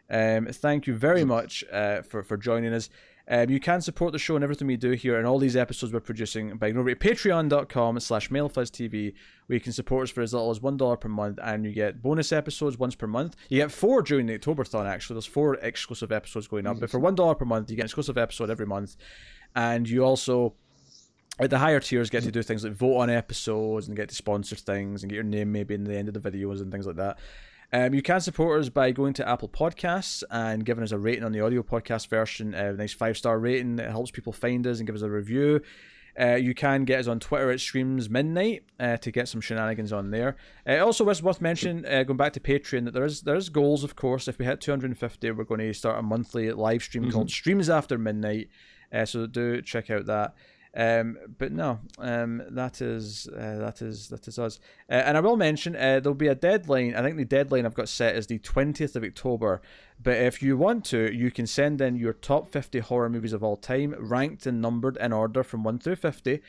[0.09, 2.89] Um, thank you very much uh, for for joining us.
[3.25, 5.93] Um, you can support the show and everything we do here and all these episodes
[5.93, 9.13] we're producing by going over to patreon.com slash mailfuzztv
[9.45, 12.01] where you can support us for as little as $1 per month and you get
[12.01, 13.38] bonus episodes once per month.
[13.47, 15.13] You get four during the Octoberthon actually.
[15.15, 16.81] There's four exclusive episodes going up.
[16.81, 18.97] But for $1 per month, you get an exclusive episode every month.
[19.55, 20.55] And you also
[21.39, 24.15] at the higher tiers get to do things like vote on episodes and get to
[24.15, 26.86] sponsor things and get your name maybe in the end of the videos and things
[26.86, 27.17] like that.
[27.71, 31.23] Um, you can support us by going to Apple Podcasts and giving us a rating
[31.23, 33.79] on the audio podcast version, a nice five star rating.
[33.79, 35.61] It helps people find us and give us a review.
[36.19, 39.91] Uh, you can get us on Twitter at Streams Midnight uh, to get some shenanigans
[39.91, 40.36] on there.
[40.67, 43.95] Uh, also, it's worth mentioning, uh, going back to Patreon, that there's there's goals, of
[43.95, 44.27] course.
[44.27, 47.13] If we hit 250, we're going to start a monthly live stream mm-hmm.
[47.13, 48.49] called Streams After Midnight.
[48.93, 50.36] Uh, so do check out that.
[50.76, 54.59] Um, but no, um, that is uh, that is that is us.
[54.89, 56.95] Uh, and I will mention uh, there'll be a deadline.
[56.95, 59.61] I think the deadline I've got set is the twentieth of October.
[60.01, 63.43] But if you want to, you can send in your top fifty horror movies of
[63.43, 66.41] all time, ranked and numbered in order from one through fifty,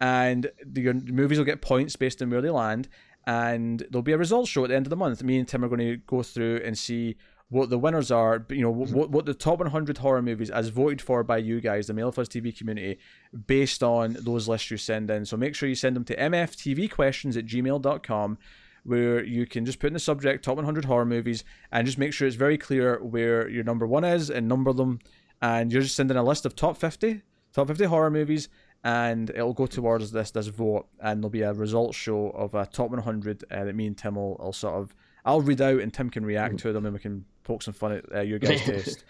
[0.00, 2.88] and your movies will get points based on where they land.
[3.24, 5.22] And there'll be a results show at the end of the month.
[5.22, 7.16] Me and Tim are going to go through and see
[7.52, 11.02] what the winners are, you know, what, what the top 100 horror movies as voted
[11.02, 12.98] for by you guys, the MailFuzz TV community,
[13.46, 15.26] based on those lists you send in.
[15.26, 18.38] So make sure you send them to mftvquestions at gmail.com
[18.84, 22.14] where you can just put in the subject top 100 horror movies and just make
[22.14, 24.98] sure it's very clear where your number one is and number them.
[25.42, 27.20] And you're just sending a list of top 50,
[27.52, 28.48] top 50 horror movies,
[28.82, 30.86] and it'll go towards this this vote.
[31.00, 34.14] And there'll be a results show of a top 100 uh, that me and Tim
[34.14, 36.62] will, will sort of I'll read out and Tim can react mm.
[36.62, 39.04] to them and we can poke some fun at uh, your guys' taste,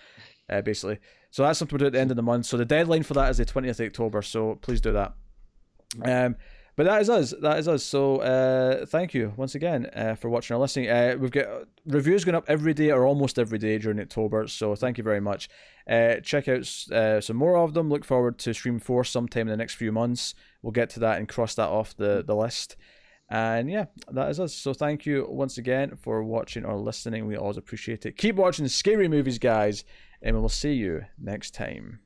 [0.49, 0.99] uh, basically.
[1.31, 2.47] So that's something we'll do at the end of the month.
[2.47, 4.23] So the deadline for that is the 20th of October.
[4.23, 5.15] So please do that.
[6.05, 6.37] Um,
[6.75, 7.35] but that is us.
[7.43, 7.85] That is us.
[7.85, 10.89] So uh, thank you once again uh, for watching or listening.
[10.89, 14.47] Uh, we've got reviews going up every day or almost every day during October.
[14.47, 15.51] So thank you very much.
[15.89, 17.91] Uh, check out uh, some more of them.
[17.91, 20.35] Look forward to Scream 4 sometime in the next few months.
[20.63, 22.77] We'll get to that and cross that off the, the list.
[23.33, 24.53] And yeah, that is us.
[24.53, 27.27] So thank you once again for watching or listening.
[27.27, 28.19] We always appreciate it.
[28.19, 29.85] Keep watching scary movies, guys,
[30.21, 32.01] and we will see you next time.